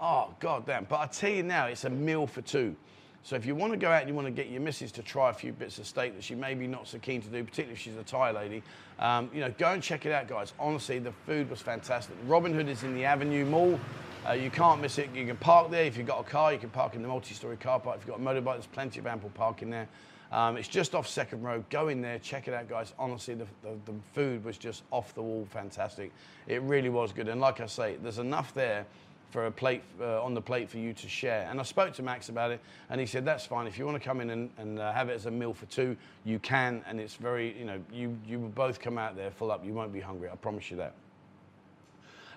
Oh, 0.00 0.34
god 0.40 0.66
damn. 0.66 0.84
But 0.84 1.00
I 1.00 1.06
tell 1.06 1.30
you 1.30 1.42
now, 1.42 1.66
it's 1.66 1.84
a 1.84 1.90
meal 1.90 2.26
for 2.26 2.42
two. 2.42 2.76
So 3.24 3.36
if 3.36 3.44
you 3.44 3.54
want 3.54 3.72
to 3.72 3.78
go 3.78 3.90
out 3.90 4.00
and 4.00 4.08
you 4.08 4.14
want 4.14 4.26
to 4.26 4.30
get 4.30 4.48
your 4.48 4.60
missus 4.60 4.92
to 4.92 5.02
try 5.02 5.30
a 5.30 5.34
few 5.34 5.52
bits 5.52 5.78
of 5.78 5.86
steak 5.86 6.14
that 6.14 6.22
she 6.24 6.34
may 6.34 6.54
be 6.54 6.66
not 6.66 6.86
so 6.86 6.98
keen 6.98 7.20
to 7.20 7.28
do, 7.28 7.42
particularly 7.42 7.74
if 7.74 7.78
she's 7.78 7.96
a 7.96 8.02
Thai 8.04 8.30
lady, 8.30 8.62
um, 9.00 9.28
you 9.34 9.40
know, 9.40 9.52
go 9.58 9.72
and 9.72 9.82
check 9.82 10.06
it 10.06 10.12
out, 10.12 10.28
guys. 10.28 10.54
Honestly, 10.58 10.98
the 10.98 11.12
food 11.26 11.50
was 11.50 11.60
fantastic. 11.60 12.14
Robin 12.26 12.54
Hood 12.54 12.68
is 12.68 12.84
in 12.84 12.94
the 12.94 13.04
Avenue 13.04 13.44
Mall. 13.44 13.78
Uh, 14.26 14.32
you 14.32 14.50
can't 14.50 14.80
miss 14.80 14.98
it. 14.98 15.10
You 15.14 15.26
can 15.26 15.36
park 15.36 15.70
there. 15.70 15.84
If 15.84 15.96
you've 15.96 16.06
got 16.06 16.20
a 16.20 16.24
car, 16.24 16.52
you 16.52 16.58
can 16.58 16.70
park 16.70 16.94
in 16.94 17.02
the 17.02 17.08
multi-story 17.08 17.56
car 17.56 17.80
park. 17.80 17.98
If 18.00 18.06
you've 18.06 18.16
got 18.16 18.20
a 18.20 18.24
motorbike, 18.24 18.54
there's 18.54 18.66
plenty 18.66 19.00
of 19.00 19.06
ample 19.06 19.30
parking 19.30 19.68
there. 19.68 19.88
Um, 20.30 20.56
it's 20.56 20.68
just 20.68 20.94
off 20.94 21.08
Second 21.08 21.42
Road. 21.42 21.64
Go 21.70 21.88
in 21.88 22.02
there, 22.02 22.18
check 22.18 22.48
it 22.48 22.54
out, 22.54 22.68
guys. 22.68 22.92
Honestly, 22.98 23.34
the, 23.34 23.46
the, 23.62 23.78
the 23.86 23.94
food 24.12 24.44
was 24.44 24.58
just 24.58 24.82
off 24.90 25.14
the 25.14 25.22
wall, 25.22 25.46
fantastic. 25.50 26.12
It 26.46 26.60
really 26.62 26.90
was 26.90 27.12
good. 27.12 27.28
And 27.28 27.40
like 27.40 27.60
I 27.60 27.66
say, 27.66 27.96
there's 28.02 28.18
enough 28.18 28.52
there 28.52 28.86
for 29.30 29.46
a 29.46 29.50
plate 29.50 29.82
uh, 30.00 30.22
on 30.22 30.34
the 30.34 30.40
plate 30.40 30.68
for 30.70 30.78
you 30.78 30.92
to 30.92 31.08
share. 31.08 31.46
And 31.50 31.60
I 31.60 31.62
spoke 31.62 31.92
to 31.94 32.02
Max 32.02 32.28
about 32.28 32.50
it, 32.50 32.60
and 32.90 33.00
he 33.00 33.06
said 33.06 33.24
that's 33.24 33.46
fine. 33.46 33.66
If 33.66 33.78
you 33.78 33.84
want 33.84 34.00
to 34.00 34.06
come 34.06 34.20
in 34.20 34.30
and, 34.30 34.50
and 34.58 34.78
uh, 34.78 34.92
have 34.92 35.08
it 35.08 35.14
as 35.14 35.26
a 35.26 35.30
meal 35.30 35.52
for 35.52 35.66
two, 35.66 35.96
you 36.24 36.38
can. 36.38 36.82
And 36.86 37.00
it's 37.00 37.14
very, 37.14 37.58
you 37.58 37.64
know, 37.64 37.80
you 37.92 38.16
you 38.26 38.38
will 38.38 38.48
both 38.48 38.80
come 38.80 38.98
out 38.98 39.16
there 39.16 39.30
full 39.30 39.50
up. 39.50 39.64
You 39.64 39.74
won't 39.74 39.92
be 39.92 40.00
hungry. 40.00 40.28
I 40.30 40.36
promise 40.36 40.70
you 40.70 40.76
that. 40.78 40.94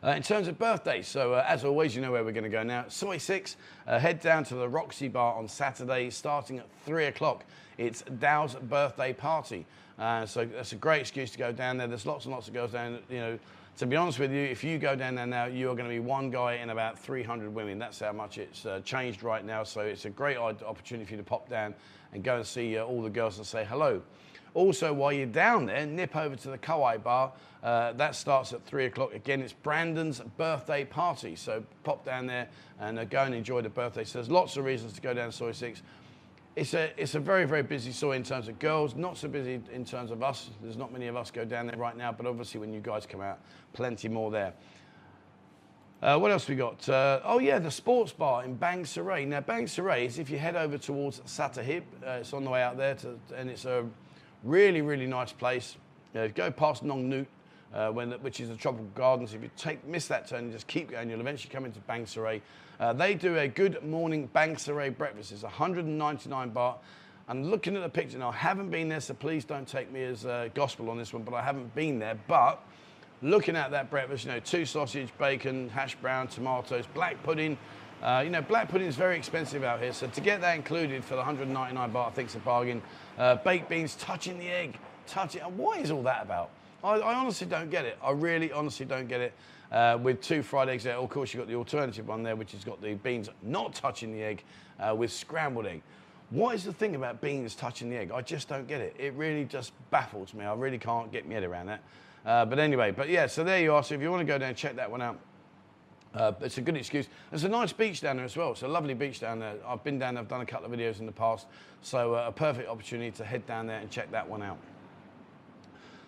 Uh, 0.03 0.13
in 0.15 0.23
terms 0.23 0.47
of 0.47 0.57
birthdays, 0.57 1.07
so 1.07 1.35
uh, 1.35 1.45
as 1.47 1.63
always, 1.63 1.95
you 1.95 2.01
know 2.01 2.11
where 2.11 2.23
we're 2.23 2.31
going 2.31 2.43
to 2.43 2.49
go 2.49 2.63
now. 2.63 2.83
Soi 2.87 3.19
Six, 3.19 3.55
uh, 3.85 3.99
head 3.99 4.19
down 4.19 4.43
to 4.43 4.55
the 4.55 4.67
Roxy 4.67 5.07
Bar 5.07 5.35
on 5.35 5.47
Saturday, 5.47 6.09
starting 6.09 6.57
at 6.57 6.65
three 6.87 7.05
o'clock. 7.05 7.45
It's 7.77 8.01
Dow's 8.19 8.55
birthday 8.55 9.13
party, 9.13 9.63
uh, 9.99 10.25
so 10.25 10.43
that's 10.43 10.71
a 10.71 10.77
great 10.77 11.01
excuse 11.01 11.29
to 11.33 11.37
go 11.37 11.51
down 11.51 11.77
there. 11.77 11.85
There's 11.85 12.07
lots 12.07 12.25
and 12.25 12.33
lots 12.33 12.47
of 12.47 12.55
girls 12.55 12.71
down. 12.71 12.97
You 13.11 13.19
know, 13.19 13.39
to 13.77 13.85
be 13.85 13.95
honest 13.95 14.17
with 14.17 14.31
you, 14.31 14.41
if 14.41 14.63
you 14.63 14.79
go 14.79 14.95
down 14.95 15.13
there 15.13 15.27
now, 15.27 15.45
you 15.45 15.69
are 15.69 15.75
going 15.75 15.87
to 15.87 15.93
be 15.93 15.99
one 15.99 16.31
guy 16.31 16.55
in 16.55 16.71
about 16.71 16.97
300 16.97 17.53
women. 17.53 17.77
That's 17.77 17.99
how 17.99 18.11
much 18.11 18.39
it's 18.39 18.65
uh, 18.65 18.81
changed 18.83 19.21
right 19.21 19.45
now. 19.45 19.63
So 19.63 19.81
it's 19.81 20.05
a 20.05 20.09
great 20.09 20.37
opportunity 20.37 21.05
for 21.05 21.11
you 21.11 21.17
to 21.17 21.23
pop 21.23 21.47
down 21.47 21.75
and 22.11 22.23
go 22.23 22.37
and 22.37 22.45
see 22.45 22.75
uh, 22.75 22.85
all 22.85 23.03
the 23.03 23.09
girls 23.11 23.37
and 23.37 23.45
say 23.45 23.65
hello. 23.69 24.01
Also, 24.53 24.91
while 24.93 25.13
you're 25.13 25.25
down 25.25 25.65
there, 25.65 25.85
nip 25.85 26.15
over 26.15 26.35
to 26.35 26.49
the 26.49 26.57
Kauai 26.57 26.97
Bar. 26.97 27.31
Uh, 27.63 27.93
that 27.93 28.15
starts 28.15 28.53
at 28.53 28.63
three 28.65 28.85
o'clock. 28.85 29.13
Again, 29.13 29.41
it's 29.41 29.53
Brandon's 29.53 30.19
birthday 30.37 30.83
party. 30.83 31.35
So 31.35 31.63
pop 31.83 32.03
down 32.03 32.25
there 32.25 32.47
and 32.79 32.99
uh, 32.99 33.05
go 33.05 33.23
and 33.23 33.35
enjoy 33.35 33.61
the 33.61 33.69
birthday. 33.69 34.03
So 34.03 34.19
there's 34.19 34.31
lots 34.31 34.57
of 34.57 34.65
reasons 34.65 34.93
to 34.93 35.01
go 35.01 35.13
down 35.13 35.31
Soi 35.31 35.51
6. 35.51 35.81
It's 36.55 36.73
a, 36.73 36.91
it's 36.97 37.15
a 37.15 37.19
very, 37.19 37.45
very 37.45 37.63
busy 37.63 37.93
soy 37.93 38.13
in 38.13 38.23
terms 38.23 38.49
of 38.49 38.59
girls, 38.59 38.95
not 38.95 39.17
so 39.17 39.29
busy 39.29 39.61
in 39.71 39.85
terms 39.85 40.11
of 40.11 40.21
us. 40.21 40.49
There's 40.61 40.75
not 40.75 40.91
many 40.91 41.07
of 41.07 41.15
us 41.15 41.31
go 41.31 41.45
down 41.45 41.67
there 41.67 41.77
right 41.77 41.95
now, 41.95 42.11
but 42.11 42.25
obviously 42.25 42.59
when 42.59 42.73
you 42.73 42.81
guys 42.81 43.05
come 43.05 43.21
out, 43.21 43.39
plenty 43.71 44.09
more 44.09 44.31
there. 44.31 44.53
Uh, 46.01 46.17
what 46.17 46.31
else 46.31 46.49
we 46.49 46.55
got? 46.55 46.89
Uh, 46.89 47.21
oh 47.23 47.37
yeah, 47.39 47.59
the 47.59 47.69
sports 47.69 48.11
bar 48.11 48.43
in 48.43 48.55
Bang 48.55 48.83
Saray. 48.83 49.25
Now 49.25 49.39
Bang 49.39 49.65
Saray 49.65 50.07
is 50.07 50.17
if 50.17 50.31
you 50.31 50.39
head 50.39 50.55
over 50.55 50.77
towards 50.77 51.19
Sattahip, 51.21 51.83
uh, 52.05 52.11
it's 52.13 52.33
on 52.33 52.43
the 52.43 52.49
way 52.49 52.63
out 52.63 52.75
there, 52.75 52.95
to, 52.95 53.19
and 53.35 53.49
it's 53.49 53.65
a 53.65 53.85
Really, 54.43 54.81
really 54.81 55.07
nice 55.07 55.31
place. 55.31 55.77
You 56.13 56.21
know, 56.21 56.29
go 56.29 56.49
past 56.49 56.83
Nong 56.83 57.09
Nooch, 57.09 57.27
uh, 57.73 57.91
when, 57.91 58.11
which 58.23 58.39
is 58.39 58.49
the 58.49 58.55
tropical 58.55 58.87
gardens. 58.95 59.33
If 59.33 59.43
you 59.43 59.51
take 59.55 59.85
miss 59.85 60.07
that 60.07 60.27
turn 60.27 60.51
just 60.51 60.67
keep 60.67 60.91
going, 60.91 61.09
you'll 61.09 61.19
eventually 61.19 61.51
come 61.53 61.65
into 61.65 61.79
Bang 61.81 62.05
Saray. 62.05 62.41
Uh, 62.79 62.93
they 62.93 63.13
do 63.13 63.37
a 63.37 63.47
good 63.47 63.83
morning 63.83 64.27
Bang 64.33 64.55
Saray 64.55 64.95
breakfast. 64.95 65.31
It's 65.31 65.43
199 65.43 66.51
baht. 66.51 66.77
And 67.27 67.49
looking 67.49 67.75
at 67.75 67.83
the 67.83 67.89
picture 67.89 68.17
now, 68.17 68.29
I 68.29 68.35
haven't 68.35 68.71
been 68.71 68.89
there, 68.89 68.99
so 68.99 69.13
please 69.13 69.45
don't 69.45 69.67
take 69.67 69.91
me 69.91 70.03
as 70.03 70.25
uh, 70.25 70.49
gospel 70.53 70.89
on 70.89 70.97
this 70.97 71.13
one, 71.13 71.23
but 71.23 71.35
I 71.35 71.41
haven't 71.41 71.73
been 71.75 71.99
there. 71.99 72.17
But 72.27 72.61
looking 73.21 73.55
at 73.55 73.71
that 73.71 73.89
breakfast, 73.89 74.25
you 74.25 74.31
know, 74.31 74.39
two 74.39 74.65
sausage, 74.65 75.09
bacon, 75.17 75.69
hash 75.69 75.95
brown, 75.95 76.27
tomatoes, 76.27 76.85
black 76.93 77.21
pudding. 77.23 77.57
Uh, 78.01 78.21
you 78.23 78.31
know, 78.31 78.41
black 78.41 78.67
pudding 78.67 78.87
is 78.87 78.95
very 78.95 79.15
expensive 79.15 79.63
out 79.63 79.79
here, 79.79 79.93
so 79.93 80.07
to 80.07 80.21
get 80.21 80.41
that 80.41 80.55
included 80.55 81.03
for 81.03 81.13
the 81.13 81.21
199 81.21 81.91
baht, 81.91 82.07
I 82.07 82.09
think 82.09 82.27
it's 82.27 82.35
a 82.35 82.39
bargain. 82.39 82.81
Uh, 83.17 83.35
baked 83.35 83.69
beans, 83.69 83.95
touching 83.95 84.39
the 84.39 84.47
egg, 84.47 84.77
touching. 85.05 85.41
What 85.41 85.79
is 85.79 85.91
all 85.91 86.01
that 86.03 86.23
about? 86.23 86.49
I, 86.83 86.95
I, 86.95 87.13
honestly 87.13 87.45
don't 87.45 87.69
get 87.69 87.85
it. 87.85 87.99
I 88.03 88.09
really, 88.11 88.51
honestly 88.51 88.87
don't 88.87 89.07
get 89.07 89.21
it. 89.21 89.33
Uh, 89.71 89.99
with 90.01 90.19
two 90.19 90.41
fried 90.41 90.67
eggs 90.67 90.83
there, 90.83 90.95
of 90.95 91.09
course, 91.11 91.31
you've 91.31 91.41
got 91.41 91.47
the 91.47 91.55
alternative 91.55 92.07
one 92.07 92.23
there, 92.23 92.35
which 92.35 92.53
has 92.53 92.63
got 92.63 92.81
the 92.81 92.95
beans 92.95 93.29
not 93.43 93.75
touching 93.75 94.11
the 94.11 94.23
egg 94.23 94.43
uh, 94.79 94.95
with 94.95 95.11
scrambled 95.11 95.67
egg. 95.67 95.83
What 96.31 96.55
is 96.55 96.63
the 96.63 96.73
thing 96.73 96.95
about 96.95 97.21
beans 97.21 97.53
touching 97.53 97.89
the 97.89 97.97
egg? 97.97 98.11
I 98.11 98.21
just 98.21 98.49
don't 98.49 98.67
get 98.67 98.81
it. 98.81 98.95
It 98.97 99.13
really 99.13 99.45
just 99.45 99.73
baffles 99.91 100.33
me. 100.33 100.43
I 100.43 100.53
really 100.55 100.79
can't 100.79 101.11
get 101.11 101.27
my 101.27 101.35
head 101.35 101.43
around 101.43 101.67
that. 101.67 101.83
Uh, 102.25 102.45
but 102.45 102.57
anyway, 102.57 102.91
but 102.91 103.09
yeah, 103.09 103.27
so 103.27 103.43
there 103.43 103.61
you 103.61 103.73
are. 103.73 103.83
So 103.83 103.93
if 103.93 104.01
you 104.01 104.09
want 104.09 104.21
to 104.21 104.25
go 104.25 104.37
down 104.39 104.49
and 104.49 104.57
check 104.57 104.75
that 104.77 104.89
one 104.89 105.01
out, 105.01 105.19
uh, 106.13 106.33
it's 106.41 106.57
a 106.57 106.61
good 106.61 106.75
excuse. 106.75 107.07
There's 107.29 107.45
a 107.45 107.49
nice 107.49 107.71
beach 107.71 108.01
down 108.01 108.17
there 108.17 108.25
as 108.25 108.35
well. 108.35 108.51
It's 108.51 108.63
a 108.63 108.67
lovely 108.67 108.93
beach 108.93 109.19
down 109.19 109.39
there. 109.39 109.55
I've 109.65 109.83
been 109.83 109.97
down 109.97 110.15
there, 110.15 110.23
I've 110.23 110.29
done 110.29 110.41
a 110.41 110.45
couple 110.45 110.65
of 110.65 110.71
videos 110.77 110.99
in 110.99 111.05
the 111.05 111.11
past. 111.11 111.47
So 111.81 112.15
uh, 112.15 112.25
a 112.27 112.31
perfect 112.31 112.67
opportunity 112.67 113.11
to 113.11 113.23
head 113.23 113.45
down 113.45 113.67
there 113.67 113.79
and 113.79 113.89
check 113.89 114.11
that 114.11 114.27
one 114.27 114.41
out. 114.41 114.57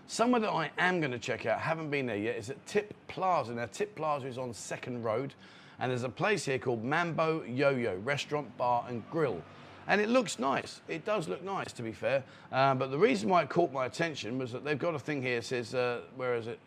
Somewhere 0.07 0.41
that 0.41 0.51
I 0.51 0.69
am 0.77 1.00
going 1.00 1.12
to 1.12 1.19
check 1.19 1.45
out, 1.45 1.60
haven't 1.60 1.89
been 1.89 2.05
there 2.05 2.17
yet, 2.17 2.36
is 2.36 2.50
at 2.50 2.63
Tip 2.65 2.93
Plaza. 3.07 3.53
Now, 3.53 3.65
Tip 3.72 3.95
Plaza 3.95 4.27
is 4.27 4.38
on 4.38 4.53
Second 4.53 5.03
Road, 5.03 5.33
and 5.79 5.89
there's 5.89 6.03
a 6.03 6.10
place 6.10 6.43
here 6.43 6.60
called 6.60 6.83
Mambo 6.83 7.43
Yo-Yo 7.43 7.95
Restaurant, 8.03 8.55
Bar 8.57 8.86
and 8.89 9.10
Grill. 9.10 9.41
And 9.88 10.01
it 10.01 10.10
looks 10.10 10.39
nice. 10.39 10.81
It 10.88 11.05
does 11.05 11.27
look 11.29 11.43
nice, 11.43 11.72
to 11.74 11.83
be 11.83 11.93
fair. 11.93 12.24
Um, 12.51 12.77
but 12.77 12.91
the 12.91 12.98
reason 12.98 13.29
why 13.29 13.43
it 13.43 13.50
caught 13.50 13.72
my 13.72 13.86
attention 13.86 14.38
was 14.38 14.51
that 14.51 14.65
they've 14.65 14.77
got 14.77 14.93
a 14.93 15.00
thing 15.00 15.22
here 15.22 15.39
that 15.39 15.45
says, 15.45 15.74
uh, 15.74 16.01
where 16.15 16.36
is 16.36 16.48
it? 16.48 16.60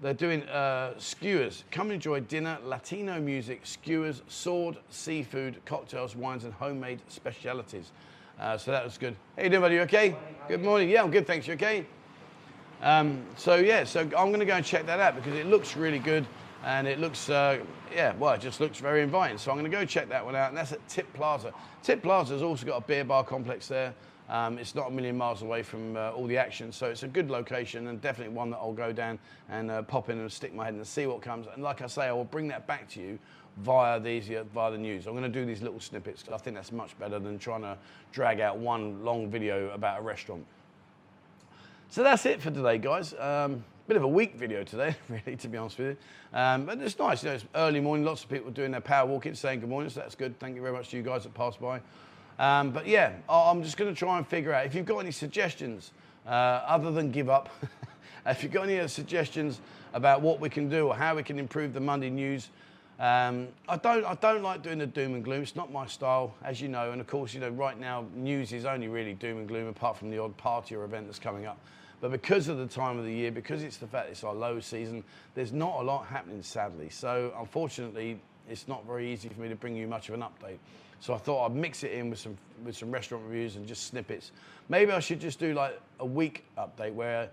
They're 0.00 0.14
doing 0.14 0.44
uh, 0.44 0.94
skewers. 0.98 1.64
Come 1.72 1.90
enjoy 1.90 2.20
dinner, 2.20 2.58
Latino 2.64 3.20
music, 3.20 3.62
skewers, 3.64 4.22
sword, 4.28 4.76
seafood, 4.90 5.60
cocktails, 5.64 6.14
wines, 6.14 6.44
and 6.44 6.54
homemade 6.54 7.00
specialities. 7.08 7.90
Uh, 8.38 8.56
so 8.56 8.70
that 8.70 8.84
was 8.84 8.96
good. 8.96 9.16
How 9.36 9.42
you 9.42 9.48
doing, 9.48 9.60
buddy? 9.60 9.74
You 9.74 9.80
okay? 9.82 10.14
Good 10.46 10.62
morning. 10.62 10.88
Yeah, 10.88 11.02
I'm 11.02 11.10
good, 11.10 11.26
thanks. 11.26 11.48
You 11.48 11.54
okay? 11.54 11.84
Um, 12.80 13.24
so 13.36 13.56
yeah, 13.56 13.82
so 13.82 14.02
I'm 14.02 14.28
going 14.28 14.38
to 14.38 14.46
go 14.46 14.54
and 14.54 14.64
check 14.64 14.86
that 14.86 15.00
out 15.00 15.16
because 15.16 15.34
it 15.34 15.46
looks 15.46 15.76
really 15.76 15.98
good 15.98 16.24
and 16.64 16.86
it 16.86 17.00
looks, 17.00 17.28
uh, 17.28 17.58
yeah, 17.92 18.14
well, 18.20 18.34
it 18.34 18.40
just 18.40 18.60
looks 18.60 18.78
very 18.78 19.02
inviting. 19.02 19.36
So 19.36 19.50
I'm 19.50 19.58
going 19.58 19.68
to 19.68 19.76
go 19.76 19.84
check 19.84 20.08
that 20.10 20.24
one 20.24 20.36
out, 20.36 20.50
and 20.50 20.56
that's 20.56 20.70
at 20.70 20.86
Tip 20.88 21.12
Plaza. 21.12 21.52
Tip 21.82 22.04
Plaza 22.04 22.34
has 22.34 22.42
also 22.42 22.64
got 22.64 22.76
a 22.76 22.86
beer 22.86 23.04
bar 23.04 23.24
complex 23.24 23.66
there. 23.66 23.94
Um, 24.28 24.58
it's 24.58 24.74
not 24.74 24.88
a 24.88 24.90
million 24.90 25.16
miles 25.16 25.42
away 25.42 25.62
from 25.62 25.96
uh, 25.96 26.10
all 26.10 26.26
the 26.26 26.36
action, 26.36 26.70
so 26.70 26.86
it's 26.86 27.02
a 27.02 27.08
good 27.08 27.30
location 27.30 27.86
and 27.86 28.00
definitely 28.00 28.34
one 28.34 28.50
that 28.50 28.58
I'll 28.58 28.72
go 28.72 28.92
down 28.92 29.18
and 29.48 29.70
uh, 29.70 29.82
pop 29.82 30.10
in 30.10 30.18
and 30.18 30.30
stick 30.30 30.54
my 30.54 30.64
head 30.64 30.74
in 30.74 30.80
and 30.80 30.86
see 30.86 31.06
what 31.06 31.22
comes. 31.22 31.46
And 31.52 31.62
like 31.62 31.80
I 31.80 31.86
say, 31.86 32.06
I 32.06 32.12
will 32.12 32.24
bring 32.24 32.48
that 32.48 32.66
back 32.66 32.88
to 32.90 33.00
you 33.00 33.18
via 33.58 33.98
these 33.98 34.30
uh, 34.30 34.44
via 34.54 34.70
the 34.70 34.78
news. 34.78 35.06
I'm 35.06 35.14
going 35.14 35.22
to 35.24 35.28
do 35.28 35.46
these 35.46 35.62
little 35.62 35.80
snippets 35.80 36.22
because 36.22 36.38
I 36.38 36.42
think 36.42 36.56
that's 36.56 36.72
much 36.72 36.98
better 36.98 37.18
than 37.18 37.38
trying 37.38 37.62
to 37.62 37.78
drag 38.12 38.40
out 38.40 38.58
one 38.58 39.04
long 39.04 39.30
video 39.30 39.70
about 39.70 40.00
a 40.00 40.02
restaurant. 40.02 40.44
So 41.88 42.02
that's 42.02 42.26
it 42.26 42.42
for 42.42 42.50
today, 42.50 42.76
guys. 42.76 43.14
Um, 43.18 43.64
bit 43.88 43.96
of 43.96 44.02
a 44.02 44.08
weak 44.08 44.34
video 44.34 44.62
today, 44.62 44.94
really, 45.08 45.36
to 45.38 45.48
be 45.48 45.56
honest 45.56 45.78
with 45.78 45.96
you. 45.96 46.38
Um, 46.38 46.66
but 46.66 46.78
it's 46.78 46.98
nice, 46.98 47.22
you 47.22 47.30
know, 47.30 47.34
it's 47.36 47.46
early 47.54 47.80
morning, 47.80 48.04
lots 48.04 48.22
of 48.22 48.28
people 48.28 48.50
doing 48.50 48.70
their 48.70 48.82
power 48.82 49.06
walking, 49.06 49.34
saying 49.34 49.60
good 49.60 49.70
morning, 49.70 49.88
so 49.88 50.00
that's 50.00 50.14
good. 50.14 50.38
Thank 50.38 50.56
you 50.56 50.60
very 50.60 50.74
much 50.74 50.90
to 50.90 50.98
you 50.98 51.02
guys 51.02 51.22
that 51.22 51.32
passed 51.32 51.58
by. 51.58 51.80
Um, 52.38 52.70
but 52.70 52.86
yeah, 52.86 53.14
I'm 53.28 53.62
just 53.62 53.76
going 53.76 53.92
to 53.92 53.98
try 53.98 54.16
and 54.16 54.26
figure 54.26 54.52
out 54.52 54.64
if 54.64 54.74
you've 54.74 54.86
got 54.86 54.98
any 54.98 55.10
suggestions 55.10 55.92
uh, 56.26 56.30
other 56.30 56.90
than 56.90 57.10
give 57.10 57.28
up. 57.28 57.48
if 58.26 58.42
you've 58.42 58.52
got 58.52 58.68
any 58.68 58.86
suggestions 58.88 59.60
about 59.92 60.20
what 60.20 60.40
we 60.40 60.48
can 60.48 60.68
do 60.68 60.88
or 60.88 60.94
how 60.94 61.16
we 61.16 61.22
can 61.22 61.38
improve 61.38 61.72
the 61.72 61.80
Monday 61.80 62.10
news, 62.10 62.50
um, 63.00 63.48
I 63.68 63.76
don't 63.76 64.04
I 64.04 64.14
don't 64.14 64.42
like 64.42 64.62
doing 64.62 64.78
the 64.78 64.86
doom 64.86 65.14
and 65.14 65.22
gloom. 65.22 65.42
It's 65.42 65.54
not 65.54 65.72
my 65.72 65.86
style, 65.86 66.34
as 66.42 66.60
you 66.60 66.68
know. 66.68 66.90
And 66.90 67.00
of 67.00 67.06
course, 67.06 67.32
you 67.32 67.40
know, 67.40 67.50
right 67.50 67.78
now 67.78 68.06
news 68.14 68.52
is 68.52 68.64
only 68.64 68.88
really 68.88 69.14
doom 69.14 69.38
and 69.38 69.48
gloom, 69.48 69.68
apart 69.68 69.96
from 69.96 70.10
the 70.10 70.18
odd 70.18 70.36
party 70.36 70.74
or 70.74 70.84
event 70.84 71.06
that's 71.06 71.20
coming 71.20 71.46
up. 71.46 71.58
But 72.00 72.12
because 72.12 72.48
of 72.48 72.58
the 72.58 72.66
time 72.66 72.98
of 72.98 73.04
the 73.04 73.12
year, 73.12 73.30
because 73.30 73.62
it's 73.62 73.76
the 73.76 73.86
fact 73.86 74.10
it's 74.10 74.24
our 74.24 74.34
low 74.34 74.60
season, 74.60 75.02
there's 75.34 75.52
not 75.52 75.80
a 75.80 75.82
lot 75.82 76.06
happening, 76.06 76.42
sadly. 76.42 76.90
So 76.90 77.32
unfortunately, 77.38 78.20
it's 78.48 78.68
not 78.68 78.86
very 78.86 79.12
easy 79.12 79.28
for 79.28 79.40
me 79.40 79.48
to 79.48 79.56
bring 79.56 79.76
you 79.76 79.86
much 79.86 80.08
of 80.08 80.14
an 80.14 80.22
update. 80.22 80.58
So 81.00 81.14
I 81.14 81.18
thought 81.18 81.46
I'd 81.46 81.54
mix 81.54 81.84
it 81.84 81.92
in 81.92 82.10
with 82.10 82.18
some 82.18 82.36
with 82.64 82.76
some 82.76 82.90
restaurant 82.90 83.24
reviews 83.26 83.56
and 83.56 83.66
just 83.66 83.86
snippets. 83.86 84.32
Maybe 84.68 84.92
I 84.92 85.00
should 85.00 85.20
just 85.20 85.38
do 85.38 85.54
like 85.54 85.80
a 86.00 86.06
week 86.06 86.44
update 86.56 86.92
where. 86.94 87.28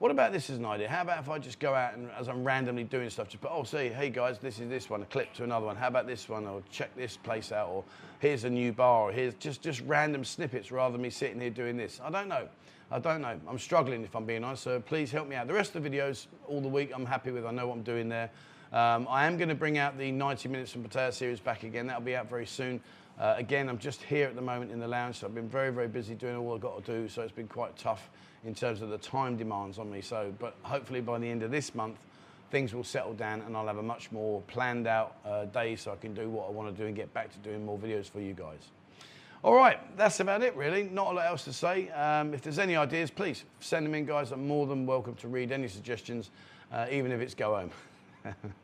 What 0.00 0.10
about 0.10 0.32
this 0.32 0.48
as 0.48 0.56
an 0.56 0.64
idea? 0.64 0.88
How 0.88 1.02
about 1.02 1.18
if 1.18 1.28
I 1.28 1.38
just 1.38 1.60
go 1.60 1.74
out 1.74 1.92
and 1.92 2.10
as 2.18 2.26
I'm 2.26 2.42
randomly 2.42 2.84
doing 2.84 3.10
stuff, 3.10 3.28
just 3.28 3.42
put, 3.42 3.50
oh, 3.52 3.64
say, 3.64 3.90
hey 3.90 4.08
guys, 4.08 4.38
this 4.38 4.58
is 4.58 4.70
this 4.70 4.88
one, 4.88 5.02
a 5.02 5.04
clip 5.04 5.34
to 5.34 5.44
another 5.44 5.66
one. 5.66 5.76
How 5.76 5.88
about 5.88 6.06
this 6.06 6.26
one? 6.26 6.46
Or 6.46 6.62
check 6.70 6.96
this 6.96 7.18
place 7.18 7.52
out. 7.52 7.68
Or 7.68 7.84
here's 8.18 8.44
a 8.44 8.48
new 8.48 8.72
bar. 8.72 9.10
Or 9.10 9.12
here's 9.12 9.34
just, 9.34 9.60
just 9.60 9.82
random 9.82 10.24
snippets 10.24 10.72
rather 10.72 10.92
than 10.92 11.02
me 11.02 11.10
sitting 11.10 11.38
here 11.38 11.50
doing 11.50 11.76
this. 11.76 12.00
I 12.02 12.08
don't 12.08 12.28
know. 12.28 12.48
I 12.90 12.98
don't 12.98 13.20
know. 13.20 13.38
I'm 13.46 13.58
struggling 13.58 14.02
if 14.02 14.16
I'm 14.16 14.24
being 14.24 14.42
honest. 14.42 14.62
So 14.62 14.80
please 14.80 15.12
help 15.12 15.28
me 15.28 15.36
out. 15.36 15.46
The 15.46 15.52
rest 15.52 15.76
of 15.76 15.82
the 15.82 15.90
videos 15.90 16.28
all 16.48 16.62
the 16.62 16.68
week 16.68 16.92
I'm 16.94 17.04
happy 17.04 17.30
with. 17.30 17.44
I 17.44 17.50
know 17.50 17.66
what 17.66 17.74
I'm 17.74 17.82
doing 17.82 18.08
there. 18.08 18.30
Um, 18.72 19.08
I 19.10 19.26
am 19.26 19.36
going 19.36 19.48
to 19.48 19.54
bring 19.56 19.78
out 19.78 19.98
the 19.98 20.12
90 20.12 20.48
Minutes 20.48 20.70
from 20.70 20.84
Pattaya 20.84 21.12
series 21.12 21.40
back 21.40 21.64
again. 21.64 21.88
That'll 21.88 22.02
be 22.02 22.14
out 22.14 22.30
very 22.30 22.46
soon. 22.46 22.80
Uh, 23.18 23.34
again, 23.36 23.68
I'm 23.68 23.78
just 23.78 24.02
here 24.02 24.28
at 24.28 24.36
the 24.36 24.42
moment 24.42 24.70
in 24.70 24.78
the 24.78 24.86
lounge, 24.86 25.16
so 25.16 25.26
I've 25.26 25.34
been 25.34 25.48
very, 25.48 25.70
very 25.70 25.88
busy 25.88 26.14
doing 26.14 26.36
all 26.36 26.54
I've 26.54 26.60
got 26.60 26.84
to 26.84 27.00
do, 27.00 27.08
so 27.08 27.22
it's 27.22 27.32
been 27.32 27.48
quite 27.48 27.76
tough 27.76 28.10
in 28.44 28.54
terms 28.54 28.80
of 28.80 28.88
the 28.88 28.98
time 28.98 29.36
demands 29.36 29.78
on 29.78 29.90
me. 29.90 30.00
So, 30.00 30.32
but 30.38 30.54
hopefully 30.62 31.00
by 31.00 31.18
the 31.18 31.28
end 31.28 31.42
of 31.42 31.50
this 31.50 31.74
month, 31.74 31.98
things 32.50 32.72
will 32.72 32.84
settle 32.84 33.12
down 33.12 33.42
and 33.42 33.56
I'll 33.56 33.66
have 33.66 33.78
a 33.78 33.82
much 33.82 34.10
more 34.12 34.40
planned 34.42 34.86
out 34.86 35.16
uh, 35.24 35.46
day 35.46 35.76
so 35.76 35.92
I 35.92 35.96
can 35.96 36.14
do 36.14 36.30
what 36.30 36.48
I 36.48 36.50
want 36.50 36.74
to 36.74 36.82
do 36.82 36.86
and 36.86 36.96
get 36.96 37.12
back 37.12 37.32
to 37.32 37.38
doing 37.38 37.64
more 37.64 37.78
videos 37.78 38.08
for 38.08 38.20
you 38.20 38.34
guys. 38.34 38.70
All 39.42 39.54
right, 39.54 39.78
that's 39.96 40.20
about 40.20 40.42
it 40.42 40.54
really. 40.56 40.84
Not 40.84 41.12
a 41.12 41.16
lot 41.16 41.26
else 41.26 41.44
to 41.44 41.52
say. 41.52 41.88
Um, 41.90 42.34
if 42.34 42.42
there's 42.42 42.58
any 42.58 42.76
ideas, 42.76 43.10
please 43.10 43.44
send 43.60 43.86
them 43.86 43.94
in, 43.94 44.06
guys. 44.06 44.32
I'm 44.32 44.46
more 44.46 44.66
than 44.66 44.86
welcome 44.86 45.14
to 45.16 45.28
read 45.28 45.50
any 45.50 45.68
suggestions, 45.68 46.30
uh, 46.72 46.86
even 46.90 47.10
if 47.10 47.20
it's 47.20 47.34
go 47.34 47.54
home. 47.54 47.70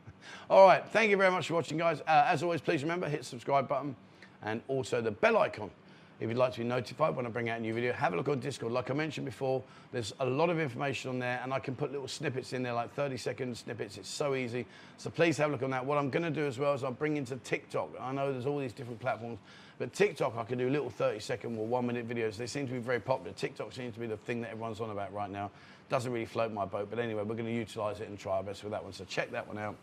All 0.49 0.65
right, 0.65 0.87
thank 0.87 1.09
you 1.09 1.17
very 1.17 1.31
much 1.31 1.47
for 1.47 1.55
watching, 1.55 1.77
guys. 1.77 2.01
Uh, 2.01 2.25
as 2.27 2.43
always, 2.43 2.61
please 2.61 2.81
remember, 2.81 3.07
hit 3.09 3.25
subscribe 3.25 3.67
button 3.67 3.95
and 4.43 4.61
also 4.67 5.01
the 5.01 5.11
bell 5.11 5.37
icon 5.37 5.71
If 6.19 6.29
you'd 6.29 6.37
like 6.37 6.53
to 6.53 6.59
be 6.59 6.65
notified 6.65 7.15
when 7.15 7.27
I 7.27 7.29
bring 7.29 7.49
out 7.49 7.59
a 7.59 7.61
new 7.61 7.73
video, 7.73 7.93
have 7.93 8.13
a 8.13 8.15
look 8.15 8.27
on 8.27 8.39
Discord. 8.39 8.73
Like 8.73 8.89
I 8.89 8.93
mentioned 8.93 9.25
before, 9.25 9.61
there's 9.91 10.13
a 10.19 10.25
lot 10.25 10.49
of 10.49 10.59
information 10.59 11.11
on 11.11 11.19
there, 11.19 11.39
and 11.43 11.53
I 11.53 11.59
can 11.59 11.75
put 11.75 11.91
little 11.91 12.07
snippets 12.07 12.53
in 12.53 12.63
there, 12.63 12.73
like 12.73 12.91
30 12.93 13.17
second 13.17 13.55
snippets. 13.55 13.97
It's 13.97 14.09
so 14.09 14.33
easy. 14.33 14.65
So 14.97 15.11
please 15.11 15.37
have 15.37 15.49
a 15.49 15.51
look 15.53 15.61
on 15.61 15.69
that. 15.71 15.85
What 15.85 15.99
I'm 15.99 16.09
going 16.09 16.23
to 16.23 16.31
do 16.31 16.47
as 16.47 16.57
well 16.57 16.73
is 16.73 16.83
I'll 16.83 16.91
bring 16.91 17.17
into 17.17 17.35
TikTok. 17.37 17.89
I 17.99 18.11
know 18.13 18.31
there's 18.33 18.47
all 18.47 18.57
these 18.57 18.73
different 18.73 18.99
platforms, 18.99 19.37
but 19.77 19.93
TikTok 19.93 20.35
I 20.35 20.43
can 20.43 20.57
do 20.57 20.69
little 20.69 20.89
30 20.89 21.19
second 21.19 21.57
or 21.57 21.67
one 21.67 21.85
minute 21.85 22.07
videos. 22.07 22.35
They 22.35 22.47
seem 22.47 22.65
to 22.67 22.73
be 22.73 22.79
very 22.79 22.99
popular. 22.99 23.33
TikTok 23.33 23.71
seems 23.73 23.93
to 23.93 23.99
be 23.99 24.07
the 24.07 24.17
thing 24.17 24.41
that 24.41 24.49
everyone's 24.49 24.81
on 24.81 24.89
about 24.89 25.13
right 25.13 25.29
now. 25.29 25.51
Doesn't 25.89 26.11
really 26.11 26.25
float 26.25 26.51
my 26.51 26.65
boat, 26.65 26.87
but 26.89 26.97
anyway, 26.97 27.23
we're 27.23 27.35
going 27.35 27.45
to 27.45 27.51
utilize 27.51 27.99
it 27.99 28.09
and 28.09 28.17
try 28.17 28.37
our 28.37 28.43
best 28.43 28.63
with 28.63 28.71
that 28.71 28.83
one. 28.83 28.91
So 28.91 29.05
check 29.05 29.31
that 29.31 29.47
one 29.47 29.59
out. 29.59 29.75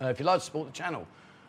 Uh, 0.00 0.06
if 0.06 0.18
you'd 0.18 0.26
like 0.26 0.38
to 0.38 0.44
support 0.44 0.66
the 0.66 0.72
channel, 0.72 1.06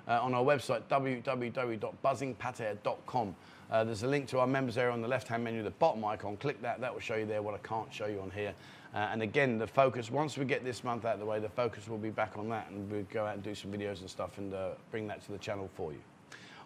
uh, 0.08 0.20
on 0.22 0.34
our 0.34 0.44
website, 0.44 0.82
www.buzzinpattaya.com, 0.90 3.36
Uh, 3.72 3.86
there's 3.86 4.04
a 4.04 4.08
link 4.08 4.28
to 4.28 4.38
our 4.38 4.48
members 4.48 4.78
area 4.78 4.92
on 4.92 5.02
the 5.02 5.08
left-hand 5.08 5.42
menu, 5.42 5.64
the 5.64 5.72
bottom 5.72 6.04
icon. 6.04 6.36
Click 6.36 6.62
that, 6.62 6.82
that 6.82 6.94
will 6.94 7.00
show 7.00 7.16
you 7.16 7.26
there 7.26 7.42
what 7.42 7.54
I 7.54 7.58
can't 7.60 7.94
show 7.94 8.06
you 8.06 8.20
on 8.20 8.30
here. 8.32 8.54
Uh, 8.94 8.98
and 8.98 9.22
again, 9.22 9.58
the 9.58 9.66
focus, 9.66 10.12
once 10.12 10.38
we 10.38 10.44
get 10.44 10.66
this 10.66 10.84
month 10.84 11.06
out 11.06 11.14
of 11.14 11.22
the 11.22 11.26
way, 11.26 11.40
the 11.40 11.48
focus 11.48 11.88
will 11.88 11.98
be 11.98 12.10
back 12.10 12.38
on 12.38 12.50
that 12.50 12.70
and 12.70 12.92
we'll 12.92 13.04
go 13.04 13.26
out 13.26 13.36
and 13.36 13.44
do 13.44 13.56
some 13.56 13.72
videos 13.72 14.02
and 14.02 14.10
stuff 14.10 14.40
and 14.40 14.54
uh, 14.54 14.72
bring 14.92 15.08
that 15.08 15.24
to 15.24 15.32
the 15.32 15.38
channel 15.38 15.70
for 15.74 15.94
you. 15.94 16.00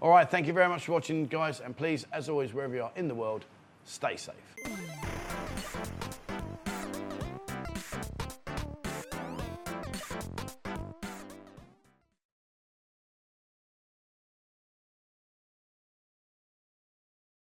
All 0.02 0.10
right, 0.10 0.28
thank 0.28 0.48
you 0.48 0.54
very 0.54 0.68
much 0.68 0.86
for 0.86 0.94
watching, 0.94 1.28
guys. 1.28 1.60
And 1.60 1.78
please, 1.78 2.08
as 2.12 2.28
always, 2.28 2.56
wherever 2.56 2.74
you 2.74 2.82
are 2.82 2.92
in 2.96 3.08
the 3.08 3.14
world, 3.14 3.46
stay 3.84 4.18
safe. 4.18 5.05